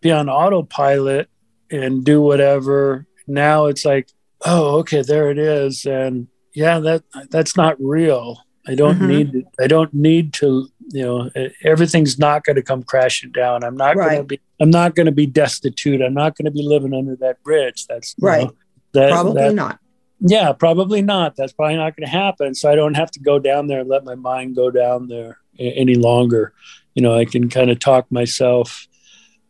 be 0.00 0.12
on 0.12 0.28
autopilot 0.28 1.28
and 1.70 2.04
do 2.04 2.20
whatever. 2.20 3.06
Now 3.26 3.66
it's 3.66 3.84
like, 3.84 4.10
oh, 4.44 4.76
okay, 4.80 5.02
there 5.02 5.30
it 5.30 5.38
is, 5.38 5.84
and 5.86 6.28
yeah, 6.54 6.78
that 6.80 7.02
that's 7.30 7.56
not 7.56 7.76
real. 7.80 8.42
I 8.68 8.74
don't 8.74 8.98
Mhm. 8.98 9.08
need. 9.08 9.44
I 9.60 9.66
don't 9.66 9.92
need 9.94 10.32
to. 10.34 10.68
You 10.92 11.02
know, 11.02 11.30
everything's 11.64 12.18
not 12.18 12.44
going 12.44 12.56
to 12.56 12.62
come 12.62 12.82
crashing 12.82 13.32
down. 13.32 13.64
I'm 13.64 13.76
not 13.76 13.96
going 13.96 14.18
to 14.18 14.22
be. 14.24 14.40
I'm 14.60 14.70
not 14.70 14.94
going 14.94 15.06
to 15.06 15.12
be 15.12 15.26
destitute. 15.26 16.00
I'm 16.00 16.14
not 16.14 16.36
going 16.36 16.44
to 16.46 16.50
be 16.50 16.62
living 16.62 16.94
under 16.94 17.16
that 17.16 17.42
bridge. 17.42 17.86
That's 17.88 18.14
Right. 18.20 18.44
know, 18.44 18.54
that, 18.94 19.10
Probably 19.10 19.42
that- 19.42 19.54
not. 19.54 19.78
yeah, 20.20 20.52
probably 20.52 21.02
not. 21.02 21.34
That's 21.36 21.52
probably 21.52 21.76
not 21.76 21.96
going 21.96 22.06
to 22.06 22.12
happen. 22.12 22.54
So 22.54 22.70
I 22.70 22.74
don't 22.76 22.94
have 22.94 23.10
to 23.12 23.20
go 23.20 23.38
down 23.38 23.66
there 23.66 23.80
and 23.80 23.88
let 23.88 24.04
my 24.04 24.14
mind 24.14 24.54
go 24.56 24.70
down 24.70 25.08
there 25.08 25.38
any 25.58 25.94
longer. 25.96 26.52
You 26.94 27.02
know, 27.02 27.14
I 27.14 27.24
can 27.24 27.48
kind 27.48 27.70
of 27.70 27.78
talk 27.78 28.10
myself 28.10 28.86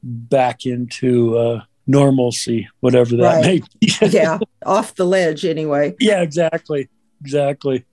back 0.03 0.67
into 0.67 1.37
uh, 1.39 1.61
normalcy, 1.87 2.69
whatever 2.81 3.17
that 3.17 3.23
Right. 3.23 3.45
may 3.45 3.63
be. 3.81 3.93
Yeah. 4.11 4.39
Off 4.65 4.95
the 4.95 5.05
ledge, 5.05 5.45
anyway. 5.45 5.95
yeah, 6.01 6.23
exactly. 6.23 6.89
Exactly. 7.21 7.85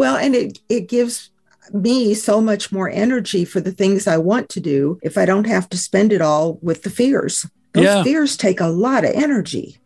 Well, 0.00 0.16
and 0.16 0.34
it, 0.34 0.58
it 0.70 0.88
gives 0.88 1.28
me 1.74 2.14
so 2.14 2.40
much 2.40 2.72
more 2.72 2.88
energy 2.88 3.44
for 3.44 3.60
the 3.60 3.70
things 3.70 4.06
I 4.06 4.16
want 4.16 4.48
to 4.48 4.58
do 4.58 4.98
if 5.02 5.18
I 5.18 5.26
don't 5.26 5.46
have 5.46 5.68
to 5.68 5.76
spend 5.76 6.10
it 6.10 6.22
all 6.22 6.58
with 6.62 6.84
the 6.84 6.88
fears. 6.90 7.46
Those 7.74 7.84
Yeah. 7.84 8.02
fears 8.02 8.38
take 8.38 8.60
a 8.62 8.68
lot 8.68 9.04
of 9.04 9.10
energy. 9.10 9.76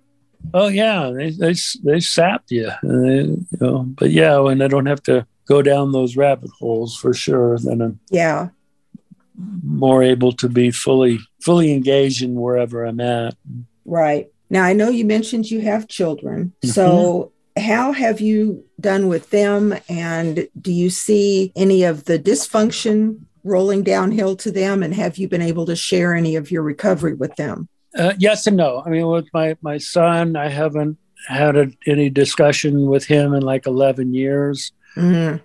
Oh, 0.54 0.68
yeah. 0.68 1.10
They, 1.12 1.30
they, 1.30 1.54
they 1.82 1.98
sap 1.98 2.44
you. 2.48 2.68
Uh, 2.84 2.94
you 2.94 3.46
know, 3.60 3.86
but 3.98 4.12
yeah, 4.12 4.38
when 4.38 4.62
I 4.62 4.68
don't 4.68 4.86
have 4.86 5.02
to 5.04 5.26
go 5.48 5.62
down 5.62 5.90
those 5.90 6.16
rabbit 6.16 6.50
holes 6.60 6.96
for 6.96 7.12
sure, 7.12 7.58
then 7.58 7.82
I'm 7.82 7.98
Yeah. 8.08 8.50
more 9.64 10.04
able 10.04 10.30
to 10.30 10.48
be 10.48 10.70
fully 10.70 11.18
fully 11.42 11.72
engaged 11.72 12.22
in 12.22 12.36
wherever 12.36 12.84
I'm 12.84 13.00
at. 13.00 13.34
Right. 13.84 14.28
Now, 14.48 14.62
I 14.62 14.74
know 14.74 14.90
you 14.90 15.04
mentioned 15.04 15.50
you 15.50 15.60
have 15.62 15.88
children. 15.88 16.52
So, 16.62 17.32
how 17.56 17.92
have 17.92 18.20
you 18.20 18.64
done 18.80 19.08
with 19.08 19.30
them? 19.30 19.74
And 19.88 20.48
do 20.60 20.72
you 20.72 20.90
see 20.90 21.52
any 21.54 21.84
of 21.84 22.04
the 22.04 22.18
dysfunction 22.18 23.20
rolling 23.44 23.82
downhill 23.82 24.36
to 24.36 24.50
them? 24.50 24.82
And 24.82 24.94
have 24.94 25.18
you 25.18 25.28
been 25.28 25.42
able 25.42 25.66
to 25.66 25.76
share 25.76 26.14
any 26.14 26.36
of 26.36 26.50
your 26.50 26.62
recovery 26.62 27.14
with 27.14 27.36
them? 27.36 27.68
Uh, 27.96 28.14
yes 28.18 28.46
and 28.46 28.56
no. 28.56 28.82
I 28.84 28.90
mean, 28.90 29.06
with 29.06 29.28
my 29.32 29.56
my 29.62 29.78
son, 29.78 30.34
I 30.34 30.48
haven't 30.48 30.98
had 31.28 31.56
a, 31.56 31.70
any 31.86 32.10
discussion 32.10 32.86
with 32.86 33.04
him 33.04 33.32
in 33.34 33.42
like 33.42 33.66
eleven 33.66 34.12
years. 34.14 34.72
Mhm. 34.96 35.40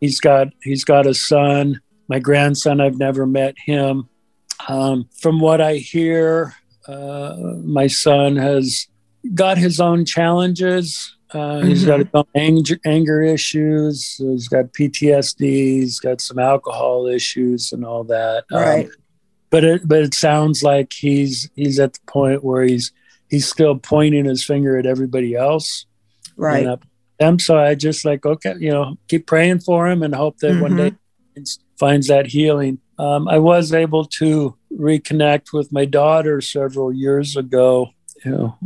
He's 0.00 0.20
got 0.20 0.48
he's 0.62 0.84
got 0.84 1.06
a 1.06 1.14
son. 1.14 1.80
My 2.08 2.18
grandson, 2.18 2.80
I've 2.80 2.98
never 2.98 3.26
met 3.26 3.54
him. 3.58 4.08
Um, 4.68 5.08
from 5.20 5.40
what 5.40 5.60
I 5.60 5.76
hear, 5.76 6.54
uh, 6.86 7.36
my 7.64 7.86
son 7.86 8.36
has 8.36 8.86
got 9.34 9.58
his 9.58 9.80
own 9.80 10.04
challenges. 10.04 11.16
Uh, 11.32 11.60
He's 11.60 11.84
got 11.84 11.98
his 12.00 12.08
own 12.14 12.24
anger, 12.34 12.78
anger 12.84 13.20
issues. 13.22 14.14
He's 14.16 14.48
got 14.48 14.66
PTSD. 14.72 15.40
He's 15.40 15.98
got 15.98 16.20
some 16.20 16.38
alcohol 16.38 17.06
issues 17.06 17.72
and 17.72 17.84
all 17.84 18.04
that. 18.04 18.44
Um, 18.52 18.60
Right. 18.62 18.88
but 19.50 19.64
it 19.64 19.88
but 19.88 20.02
it 20.02 20.14
sounds 20.14 20.62
like 20.62 20.92
he's 20.92 21.50
he's 21.56 21.80
at 21.80 21.94
the 21.94 22.00
point 22.06 22.44
where 22.44 22.62
he's 22.62 22.92
he's 23.28 23.48
still 23.48 23.76
pointing 23.76 24.24
his 24.24 24.44
finger 24.44 24.78
at 24.78 24.86
everybody 24.86 25.34
else 25.34 25.86
Right. 26.36 26.60
and 26.60 26.68
up 26.70 26.84
them 27.18 27.38
so 27.38 27.56
i 27.58 27.74
just 27.74 28.04
like 28.04 28.26
okay 28.26 28.54
you 28.60 28.70
know 28.70 28.96
keep 29.08 29.26
praying 29.26 29.60
for 29.60 29.88
him 29.88 30.02
and 30.02 30.14
hope 30.14 30.36
that 30.40 30.60
one 30.60 30.76
day 30.76 30.92
he 31.34 31.42
finds 31.78 32.08
that 32.08 32.26
healing 32.26 32.78
um, 32.98 33.26
i 33.28 33.38
was 33.38 33.72
able 33.72 34.04
to 34.04 34.54
reconnect 34.78 35.52
with 35.54 35.72
my 35.72 35.86
daughter 35.86 36.40
several 36.42 36.92
years 36.92 37.34
ago 37.36 37.88
you 38.26 38.32
know 38.32 38.58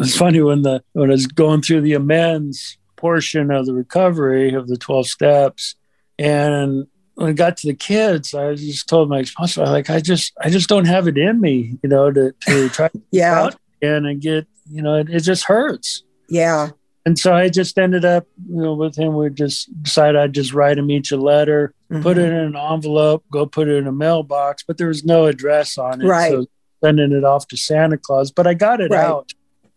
it's 0.00 0.16
funny 0.16 0.40
when 0.40 0.62
the 0.62 0.82
when 0.92 1.10
i 1.10 1.12
was 1.12 1.26
going 1.26 1.60
through 1.60 1.80
the 1.80 1.92
amends 1.94 2.78
portion 2.96 3.50
of 3.50 3.66
the 3.66 3.72
recovery 3.74 4.54
of 4.54 4.68
the 4.68 4.76
12 4.76 5.06
steps 5.08 5.74
and 6.18 6.86
when 7.14 7.30
I 7.30 7.32
got 7.32 7.56
to 7.58 7.66
the 7.66 7.74
kids, 7.74 8.32
I 8.32 8.54
just 8.54 8.88
told 8.88 9.08
my 9.08 9.24
sponsor, 9.24 9.64
like, 9.64 9.90
I 9.90 9.98
just, 9.98 10.32
I 10.40 10.50
just 10.50 10.68
don't 10.68 10.84
have 10.84 11.08
it 11.08 11.18
in 11.18 11.40
me, 11.40 11.76
you 11.82 11.88
know, 11.88 12.12
to, 12.12 12.32
to 12.46 12.68
try 12.68 12.86
to 12.88 13.02
Yeah. 13.10 13.40
out 13.40 13.56
and 13.82 14.06
and 14.06 14.20
get, 14.20 14.46
you 14.70 14.82
know, 14.82 14.94
it, 14.94 15.08
it 15.10 15.20
just 15.24 15.42
hurts. 15.44 16.04
Yeah. 16.28 16.68
And 17.04 17.18
so 17.18 17.34
I 17.34 17.48
just 17.48 17.76
ended 17.76 18.04
up, 18.04 18.26
you 18.48 18.62
know, 18.62 18.74
with 18.74 18.96
him, 18.96 19.16
we 19.16 19.30
just 19.30 19.68
decided 19.82 20.14
I'd 20.16 20.32
just 20.32 20.52
write 20.54 20.78
him 20.78 20.92
each 20.92 21.10
a 21.10 21.16
letter, 21.16 21.74
put 21.90 22.18
Mhm. 22.18 22.20
it 22.20 22.32
in 22.32 22.54
an 22.54 22.56
envelope, 22.56 23.24
go 23.32 23.46
put 23.46 23.66
it 23.68 23.74
in 23.78 23.88
a 23.88 23.92
mailbox, 23.92 24.62
but 24.62 24.78
there 24.78 24.86
was 24.88 25.04
no 25.04 25.26
address 25.26 25.76
on 25.76 26.00
it. 26.02 26.06
Right. 26.06 26.30
So 26.30 26.46
sending 26.82 27.12
it 27.12 27.24
off 27.24 27.46
to 27.48 27.56
Santa 27.56 27.96
Claus, 27.98 28.30
but 28.30 28.46
I 28.46 28.54
got 28.54 28.80
it 28.80 28.90
Right. 28.90 29.04
out 29.04 29.32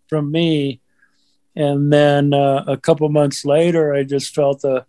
from 0.08 0.32
me. 0.32 0.80
And 1.56 1.92
then 1.92 2.34
uh, 2.34 2.64
a 2.68 2.78
couple 2.78 3.08
months 3.10 3.44
later, 3.44 3.94
I 3.94 4.04
just 4.04 4.34
felt 4.34 4.64
a 4.64 4.86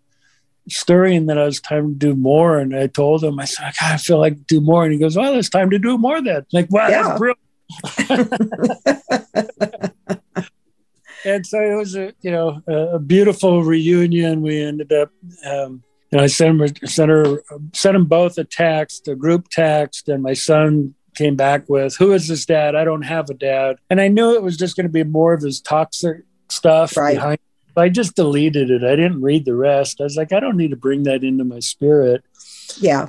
stirring 0.68 1.26
that 1.26 1.36
it 1.36 1.44
was 1.44 1.60
time 1.60 1.88
to 1.88 1.98
do 1.98 2.14
more. 2.14 2.58
And 2.58 2.74
I 2.76 2.86
told 2.86 3.24
him, 3.24 3.40
I 3.40 3.44
said, 3.46 3.72
I 3.80 3.96
feel 3.96 4.18
like 4.18 4.46
do 4.46 4.60
more. 4.60 4.84
And 4.84 4.92
he 4.92 4.98
goes, 4.98 5.16
Well, 5.16 5.34
it's 5.34 5.48
time 5.48 5.70
to 5.70 5.78
do 5.78 5.98
more 5.98 6.22
then. 6.22 6.46
Like, 6.52 6.70
wow, 6.70 6.88
Yeah. 6.88 7.02
that's 7.02 7.18
brilliant. 7.18 7.38
and 11.24 11.46
so 11.46 11.60
it 11.60 11.74
was 11.76 11.94
a 11.96 12.12
you 12.20 12.30
know 12.30 12.60
a, 12.66 12.98
beautiful 12.98 13.62
reunion. 13.62 14.42
We 14.42 14.60
ended 14.62 14.92
up, 14.92 15.10
um, 15.46 15.82
you 16.10 16.18
know, 16.18 16.24
I 16.24 16.26
sent 16.26 16.60
her, 16.60 16.68
sent 16.86 17.10
her, 17.10 17.42
sent 17.72 17.94
them 17.94 18.04
both 18.06 18.38
a 18.38 18.44
text, 18.44 19.08
a 19.08 19.14
group 19.14 19.48
text, 19.48 20.08
and 20.08 20.22
my 20.22 20.34
son 20.34 20.94
came 21.14 21.36
back 21.36 21.68
with, 21.68 21.96
"Who 21.96 22.12
is 22.12 22.28
this 22.28 22.44
dad? 22.46 22.74
I 22.74 22.84
don't 22.84 23.02
have 23.02 23.28
a 23.30 23.34
dad." 23.34 23.76
And 23.90 24.00
I 24.00 24.08
knew 24.08 24.34
it 24.34 24.42
was 24.42 24.56
just 24.56 24.76
going 24.76 24.86
to 24.86 24.92
be 24.92 25.04
more 25.04 25.32
of 25.34 25.42
his 25.42 25.60
toxic 25.60 26.22
stuff 26.48 26.96
Right. 26.96 27.14
behind. 27.14 27.38
I 27.76 27.88
just 27.88 28.16
deleted 28.16 28.70
it. 28.70 28.82
I 28.84 28.96
didn't 28.96 29.22
read 29.22 29.44
the 29.46 29.54
rest. 29.54 30.00
I 30.00 30.04
was 30.04 30.16
like, 30.16 30.32
I 30.32 30.40
don't 30.40 30.56
need 30.58 30.70
to 30.70 30.76
bring 30.76 31.04
that 31.04 31.24
into 31.24 31.44
my 31.44 31.58
spirit 31.60 32.22
Yeah. 32.78 33.08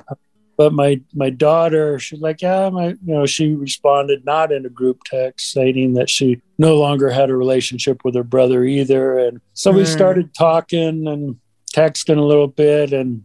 but 0.56 0.72
my 0.72 1.00
my 1.14 1.30
daughter 1.30 1.98
she's 1.98 2.20
like 2.20 2.40
yeah 2.40 2.70
my 2.70 2.88
you 2.88 3.14
know 3.14 3.26
she 3.26 3.54
responded 3.54 4.24
not 4.24 4.52
in 4.52 4.64
a 4.64 4.68
group 4.68 5.00
text 5.04 5.50
stating 5.50 5.94
that 5.94 6.08
she 6.08 6.40
no 6.58 6.78
longer 6.78 7.10
had 7.10 7.28
a 7.28 7.36
relationship 7.36 8.04
with 8.04 8.14
her 8.14 8.22
brother 8.22 8.62
either 8.64 9.18
and 9.18 9.40
so 9.52 9.70
we 9.72 9.82
Mm. 9.82 9.86
started 9.98 10.34
talking 10.34 11.06
and 11.08 11.36
texting 11.74 12.18
a 12.18 12.22
little 12.22 12.46
bit, 12.46 12.92
and 12.92 13.22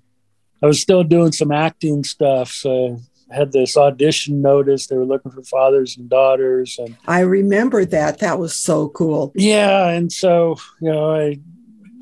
I 0.63 0.65
was 0.65 0.81
still 0.81 1.03
doing 1.03 1.31
some 1.31 1.51
acting 1.51 2.03
stuff. 2.03 2.51
So 2.51 2.99
had 3.31 3.51
this 3.51 3.77
audition 3.77 4.41
notice. 4.41 4.87
They 4.87 4.97
were 4.97 5.05
looking 5.05 5.31
for 5.31 5.43
fathers 5.43 5.97
and 5.97 6.09
daughters, 6.09 6.77
and 6.79 6.97
I 7.07 7.21
remember 7.21 7.85
that. 7.85 8.19
That 8.19 8.39
was 8.39 8.55
so 8.55 8.89
cool. 8.89 9.31
Yeah, 9.35 9.89
and 9.89 10.11
so 10.11 10.57
you 10.81 10.91
know, 10.91 11.15
I 11.15 11.39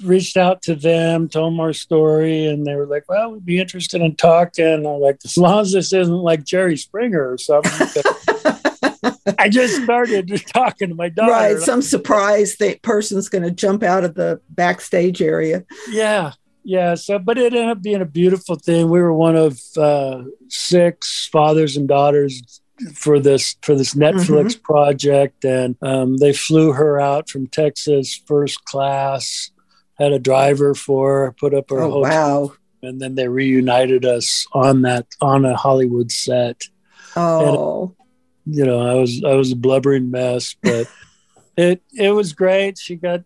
reached 0.03 0.37
out 0.37 0.61
to 0.63 0.75
them, 0.75 1.27
told 1.27 1.53
them 1.53 1.59
our 1.59 1.73
story, 1.73 2.45
and 2.45 2.65
they 2.65 2.75
were 2.75 2.85
like, 2.85 3.05
"Well, 3.09 3.31
we'd 3.31 3.45
be 3.45 3.59
interested 3.59 4.01
in 4.01 4.15
talking." 4.15 4.85
I'm 4.85 5.01
like, 5.01 5.19
"As 5.23 5.37
long 5.37 5.61
as 5.61 5.71
this 5.71 5.93
isn't 5.93 6.13
like 6.13 6.43
Jerry 6.43 6.77
Springer 6.77 7.31
or 7.31 7.37
something." 7.37 8.03
I 9.39 9.49
just 9.49 9.83
started 9.83 10.29
talking 10.53 10.89
to 10.89 10.95
my 10.95 11.09
daughter. 11.09 11.31
Right, 11.31 11.57
some 11.57 11.81
surprise 11.81 12.55
that 12.57 12.81
person's 12.81 13.29
going 13.29 13.43
to 13.43 13.51
jump 13.51 13.83
out 13.83 14.03
of 14.03 14.15
the 14.15 14.41
backstage 14.49 15.21
area. 15.21 15.65
Yeah, 15.89 16.33
yeah. 16.67 16.95
So, 16.95 17.17
but 17.17 17.37
it 17.37 17.53
ended 17.53 17.69
up 17.69 17.81
being 17.81 18.01
a 18.01 18.05
beautiful 18.05 18.57
thing. 18.57 18.89
We 18.89 18.99
were 18.99 19.13
one 19.13 19.37
of 19.37 19.61
uh, 19.77 20.23
six 20.49 21.29
fathers 21.31 21.77
and 21.77 21.87
daughters 21.87 22.61
for 22.93 23.19
this 23.19 23.55
for 23.61 23.73
this 23.73 23.93
Netflix 23.93 24.55
mm-hmm. 24.55 24.61
project, 24.63 25.45
and 25.45 25.77
um, 25.81 26.17
they 26.17 26.33
flew 26.33 26.73
her 26.73 26.99
out 26.99 27.29
from 27.29 27.47
Texas 27.47 28.21
first 28.27 28.65
class 28.65 29.51
had 29.97 30.11
a 30.11 30.19
driver 30.19 30.75
for 30.75 31.25
her, 31.25 31.31
put 31.31 31.53
up 31.53 31.69
her 31.69 31.81
oh, 31.81 32.03
hotel, 32.03 32.41
wow. 32.41 32.53
and 32.83 33.01
then 33.01 33.15
they 33.15 33.27
reunited 33.27 34.05
us 34.05 34.45
on 34.53 34.83
that 34.83 35.07
on 35.21 35.45
a 35.45 35.55
Hollywood 35.55 36.11
set. 36.11 36.63
Oh, 37.15 37.95
and, 38.45 38.55
you 38.55 38.65
know, 38.65 38.79
I 38.79 38.93
was 38.95 39.23
I 39.23 39.33
was 39.33 39.51
a 39.51 39.55
blubbering 39.55 40.11
mess, 40.11 40.55
but 40.61 40.87
it 41.57 41.81
it 41.97 42.11
was 42.11 42.33
great. 42.33 42.77
She 42.77 42.95
got 42.95 43.21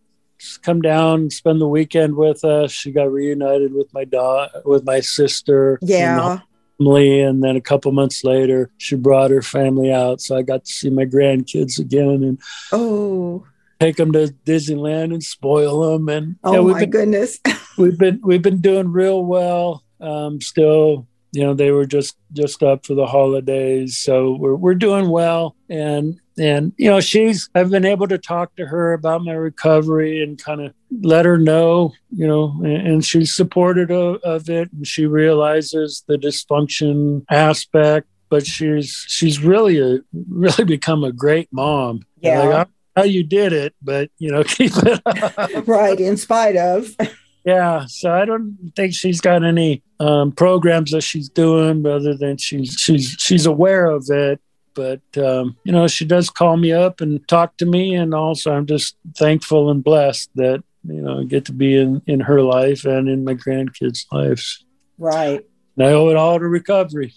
come 0.64 0.82
down, 0.82 1.30
spend 1.30 1.62
the 1.62 1.68
weekend 1.68 2.16
with 2.16 2.44
us. 2.44 2.72
She 2.72 2.92
got 2.92 3.12
reunited 3.12 3.74
with 3.74 3.94
my 3.94 4.06
daughter, 4.06 4.62
with 4.66 4.84
my 4.84 5.00
sister. 5.00 5.80
Yeah. 5.82 6.40
Family, 6.78 7.22
and 7.22 7.44
then 7.44 7.56
a 7.56 7.62
couple 7.62 7.92
months 7.92 8.24
later, 8.24 8.72
she 8.78 8.96
brought 8.96 9.30
her 9.30 9.42
family 9.42 9.92
out, 9.94 10.20
so 10.20 10.36
I 10.36 10.42
got 10.42 10.66
to 10.66 10.72
see 10.72 10.90
my 10.90 11.06
grandkids 11.06 11.80
again. 11.80 12.24
And 12.24 12.40
oh, 12.72 13.46
take 13.82 13.98
them 13.98 14.12
to 14.12 14.34
Disneyland 14.46 15.14
and 15.14 15.24
spoil 15.24 15.92
them. 15.92 16.08
And 16.08 16.36
oh 16.44 16.54
yeah, 16.54 16.74
my 16.74 16.80
been, 16.82 16.90
goodness, 16.92 17.40
we've 17.78 17.98
been 17.98 18.22
we've 18.24 18.42
been 18.42 18.62
doing 18.62 18.92
real 18.92 19.26
well. 19.26 19.84
Um, 20.00 20.40
still, 20.40 21.08
you 21.32 21.44
know, 21.44 21.54
they 21.54 21.72
were 21.72 21.86
just 21.86 22.16
just 22.32 22.64
up 22.64 22.86
for 22.86 22.94
the 22.94 23.08
holidays, 23.08 23.98
so 23.98 24.38
we're 24.40 24.56
we're 24.56 24.76
doing 24.76 25.10
well. 25.10 25.56
And 25.70 26.21
and 26.42 26.74
you 26.78 26.90
know, 26.90 27.00
she's 27.00 27.50
I've 27.56 27.70
been 27.70 27.86
able 27.86 28.08
to 28.08 28.18
talk 28.18 28.56
to 28.56 28.66
her 28.66 28.94
about 28.94 29.24
my 29.24 29.34
recovery 29.34 30.24
and 30.24 30.42
kind 30.42 30.62
of 30.62 30.74
let 31.02 31.26
her 31.26 31.38
know, 31.38 31.94
you 32.10 32.28
know, 32.28 32.60
and, 32.64 32.88
and 32.88 33.06
she's 33.06 33.34
supportive 33.34 33.92
of, 33.92 34.18
of 34.24 34.50
it, 34.50 34.72
and 34.74 34.86
she 34.86 35.06
realizes 35.06 36.04
the 36.08 36.18
dysfunction 36.18 37.26
aspect 37.30 38.08
but 38.32 38.48
she's 38.48 39.06
she's 39.10 39.44
really 39.44 39.78
a 39.78 40.00
really 40.30 40.64
become 40.64 41.04
a 41.04 41.12
great 41.12 41.50
mom. 41.52 42.02
Yeah. 42.22 42.40
Like, 42.40 42.68
how 42.96 43.04
you 43.04 43.24
did 43.24 43.54
it, 43.54 43.76
but 43.82 44.10
you 44.18 44.32
know, 44.32 44.44
keep 44.48 44.72
it 44.78 45.02
up. 45.06 45.68
right. 45.68 46.00
In 46.00 46.18
spite 46.18 46.56
of. 46.56 46.96
yeah. 47.46 47.86
So 47.88 48.12
I 48.12 48.26
don't 48.26 48.72
think 48.76 48.94
she's 48.94 49.22
got 49.22 49.44
any 49.44 49.84
um, 50.00 50.32
programs 50.32 50.92
that 50.92 51.02
she's 51.02 51.30
doing, 51.30 51.86
other 51.86 52.16
than 52.16 52.38
she's 52.38 52.74
she's 52.80 53.16
she's 53.20 53.46
aware 53.46 53.86
of 53.86 54.06
it. 54.10 54.42
But 54.74 55.02
um, 55.18 55.58
you 55.64 55.72
know, 55.72 55.88
she 55.88 56.06
does 56.06 56.30
call 56.30 56.58
me 56.58 56.72
up 56.72 57.02
and 57.02 57.26
talk 57.28 57.58
to 57.58 57.66
me, 57.66 57.96
and 57.96 58.14
also 58.14 58.54
I'm 58.54 58.66
just 58.66 58.96
thankful 59.16 59.70
and 59.70 59.84
blessed 59.84 60.30
that 60.36 60.64
you 60.88 61.02
know 61.02 61.20
I 61.20 61.24
get 61.24 61.46
to 61.46 61.54
be 61.54 61.78
in 61.78 62.02
in 62.08 62.20
her 62.22 62.42
life 62.42 62.86
and 62.86 63.10
in 63.10 63.24
my 63.24 63.36
grandkids' 63.36 64.06
lives. 64.12 64.66
Right. 64.98 65.46
And 65.78 65.88
I 65.88 65.92
owe 65.94 66.10
it 66.10 66.18
all 66.18 66.38
to 66.38 66.48
recovery. 66.48 67.14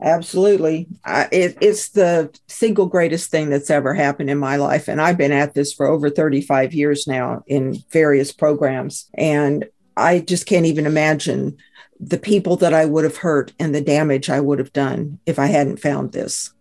Absolutely. 0.00 0.86
I, 1.04 1.28
it, 1.30 1.58
it's 1.60 1.90
the 1.90 2.36
single 2.48 2.86
greatest 2.86 3.30
thing 3.30 3.48
that's 3.48 3.70
ever 3.70 3.94
happened 3.94 4.28
in 4.28 4.38
my 4.38 4.56
life. 4.56 4.88
And 4.88 5.00
I've 5.00 5.16
been 5.16 5.32
at 5.32 5.54
this 5.54 5.72
for 5.72 5.86
over 5.86 6.10
35 6.10 6.74
years 6.74 7.06
now 7.06 7.42
in 7.46 7.82
various 7.90 8.32
programs. 8.32 9.08
And 9.14 9.66
I 9.96 10.20
just 10.20 10.46
can't 10.46 10.66
even 10.66 10.86
imagine 10.86 11.56
the 12.00 12.18
people 12.18 12.56
that 12.56 12.74
I 12.74 12.84
would 12.84 13.04
have 13.04 13.18
hurt 13.18 13.52
and 13.58 13.74
the 13.74 13.80
damage 13.80 14.28
I 14.28 14.40
would 14.40 14.58
have 14.58 14.72
done 14.72 15.20
if 15.26 15.38
I 15.38 15.46
hadn't 15.46 15.78
found 15.78 16.12
this. 16.12 16.52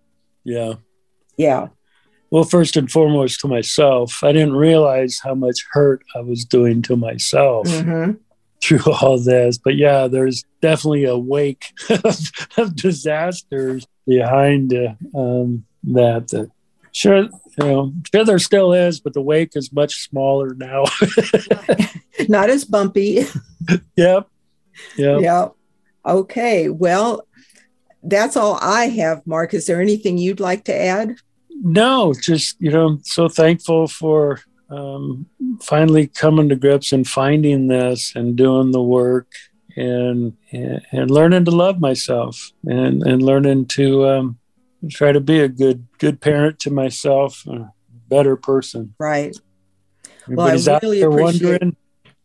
Yeah. 0.44 0.74
Yeah. 1.38 1.68
Well, 2.30 2.44
first 2.44 2.76
and 2.78 2.92
foremost, 2.92 3.40
to 3.42 3.48
myself, 3.48 4.24
I 4.24 4.32
didn't 4.32 4.56
realize 4.56 5.20
how 5.24 5.36
much 5.36 5.66
hurt 5.72 6.04
I 6.16 6.22
was 6.22 6.46
doing 6.46 6.82
to 6.84 6.96
myself. 6.96 7.68
Mm-hmm 7.68 8.14
through 8.64 8.80
all 9.02 9.20
this. 9.20 9.58
But 9.58 9.76
yeah, 9.76 10.08
there's 10.08 10.44
definitely 10.62 11.06
a 11.06 11.18
wake 11.18 11.66
of, 11.90 12.32
of 12.58 12.76
disasters 12.76 13.86
behind 14.08 14.74
uh, 14.74 14.94
um, 15.18 15.66
that. 15.84 16.30
that. 16.30 16.50
Sure, 16.96 17.24
you 17.24 17.30
know, 17.58 17.92
sure 18.14 18.24
there 18.24 18.38
still 18.38 18.72
is, 18.72 19.00
but 19.00 19.14
the 19.14 19.22
wake 19.22 19.56
is 19.56 19.74
much 19.74 20.08
smaller 20.08 20.54
now. 20.54 20.84
Not 22.30 22.52
as 22.52 22.66
bumpy. 22.66 23.26
yep. 23.96 24.28
Yep. 24.96 25.22
Yep. 25.22 25.52
Okay. 26.06 26.70
Well, 26.70 27.26
that's 28.04 28.36
all 28.36 28.60
I 28.62 28.86
have, 28.86 29.26
Mark. 29.26 29.54
Is 29.54 29.66
there 29.66 29.82
anything 29.82 30.18
you'd 30.18 30.40
like 30.40 30.66
to 30.66 30.76
add? 30.76 31.16
No, 31.50 32.14
just, 32.14 32.60
you 32.60 32.72
know, 32.72 33.00
so 33.04 33.30
thankful 33.30 33.88
for 33.88 34.42
um, 34.70 35.28
finally 35.62 36.08
coming 36.08 36.50
to 36.50 36.56
grips 36.56 36.92
and 36.92 37.08
finding 37.08 37.68
this 37.68 38.14
and 38.16 38.36
doing 38.36 38.72
the 38.72 38.82
work 38.82 39.28
and 39.76 40.38
and 40.52 41.10
learning 41.10 41.46
to 41.46 41.52
love 41.52 41.80
myself 41.80 42.52
and 42.66 43.02
and 43.04 43.24
learning 43.24 43.66
to 43.66 44.08
um, 44.08 44.40
try 44.90 45.12
to 45.12 45.20
be 45.20 45.40
a 45.40 45.48
good 45.48 45.88
good 45.98 46.22
parent 46.22 46.60
to 46.60 46.72
myself, 46.72 47.46
a 47.48 47.72
better 48.08 48.36
person. 48.36 48.94
Right. 49.00 49.36
Everybody's 50.24 50.68
well, 50.68 50.76
I 50.76 50.80
really 50.82 51.04
out 51.04 51.12
there 51.12 51.20
appreciate... 51.20 51.62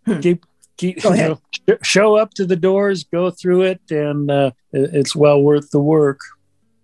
wondering. 0.06 0.22
Keep 0.22 0.46
keep 0.78 1.04
you 1.04 1.10
know, 1.10 1.40
show 1.82 2.16
up 2.16 2.32
to 2.34 2.46
the 2.46 2.56
doors, 2.56 3.04
go 3.04 3.30
through 3.30 3.62
it, 3.62 3.80
and 3.90 4.30
uh, 4.30 4.52
it's 4.72 5.14
well 5.14 5.42
worth 5.42 5.70
the 5.70 5.80
work. 5.80 6.20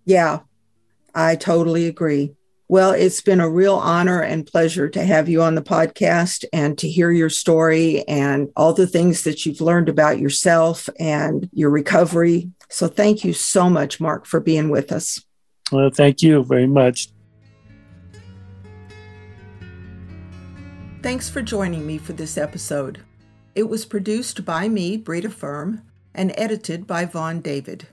Yeah, 0.05 0.41
I 1.15 1.35
totally 1.35 1.87
agree. 1.87 2.35
Well, 2.67 2.91
it's 2.91 3.21
been 3.21 3.39
a 3.39 3.49
real 3.49 3.75
honor 3.75 4.21
and 4.21 4.45
pleasure 4.45 4.89
to 4.89 5.03
have 5.03 5.29
you 5.29 5.41
on 5.41 5.55
the 5.55 5.61
podcast 5.61 6.45
and 6.51 6.77
to 6.79 6.89
hear 6.89 7.11
your 7.11 7.29
story 7.29 8.07
and 8.07 8.49
all 8.55 8.73
the 8.73 8.87
things 8.87 9.23
that 9.23 9.45
you've 9.45 9.61
learned 9.61 9.87
about 9.87 10.19
yourself 10.19 10.89
and 10.99 11.47
your 11.53 11.69
recovery. 11.69 12.49
So, 12.69 12.87
thank 12.87 13.23
you 13.23 13.33
so 13.33 13.69
much, 13.69 13.99
Mark, 13.99 14.25
for 14.25 14.39
being 14.39 14.69
with 14.69 14.91
us. 14.91 15.23
Well, 15.71 15.89
thank 15.91 16.21
you 16.21 16.43
very 16.43 16.67
much. 16.67 17.09
Thanks 21.03 21.29
for 21.29 21.43
joining 21.43 21.85
me 21.85 21.99
for 21.99 22.13
this 22.13 22.35
episode. 22.35 22.99
It 23.55 23.69
was 23.69 23.85
produced 23.85 24.43
by 24.43 24.67
me, 24.67 24.97
Brita 24.97 25.29
Firm, 25.29 25.81
and 26.13 26.33
edited 26.35 26.85
by 26.85 27.05
Vaughn 27.05 27.39
David. 27.39 27.87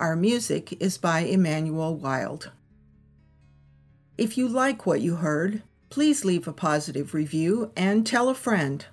Our 0.00 0.16
music 0.16 0.80
is 0.80 0.96
by 0.96 1.20
Emmanuel 1.20 1.94
Wild. 1.94 2.50
If 4.16 4.38
you 4.38 4.48
like 4.48 4.86
what 4.86 5.02
you 5.02 5.16
heard, 5.16 5.62
please 5.90 6.24
leave 6.24 6.48
a 6.48 6.52
positive 6.52 7.12
review 7.12 7.72
and 7.76 8.06
tell 8.06 8.30
a 8.30 8.34
friend. 8.34 8.86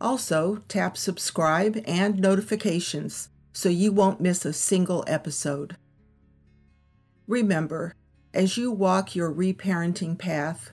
Also, 0.00 0.64
tap 0.66 0.96
subscribe 0.96 1.80
and 1.86 2.18
notifications 2.18 3.28
so 3.52 3.68
you 3.68 3.92
won't 3.92 4.20
miss 4.20 4.44
a 4.44 4.52
single 4.52 5.04
episode. 5.06 5.76
Remember, 7.28 7.94
as 8.34 8.56
you 8.56 8.72
walk 8.72 9.14
your 9.14 9.32
reparenting 9.32 10.18
path, 10.18 10.70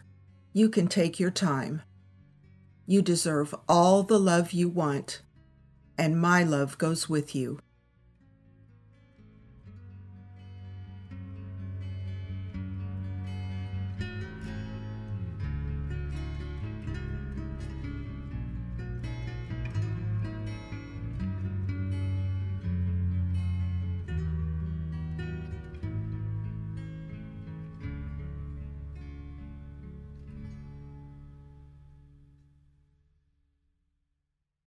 you 0.52 0.68
can 0.68 0.88
take 0.88 1.20
your 1.20 1.32
time. 1.32 1.84
You 2.86 3.02
deserve 3.02 3.56
all 3.68 4.04
the 4.04 4.20
love 4.20 4.52
you 4.52 4.68
want, 4.68 5.22
and 5.98 6.20
my 6.20 6.44
love 6.44 6.78
goes 6.78 7.08
with 7.08 7.34
you. 7.34 7.60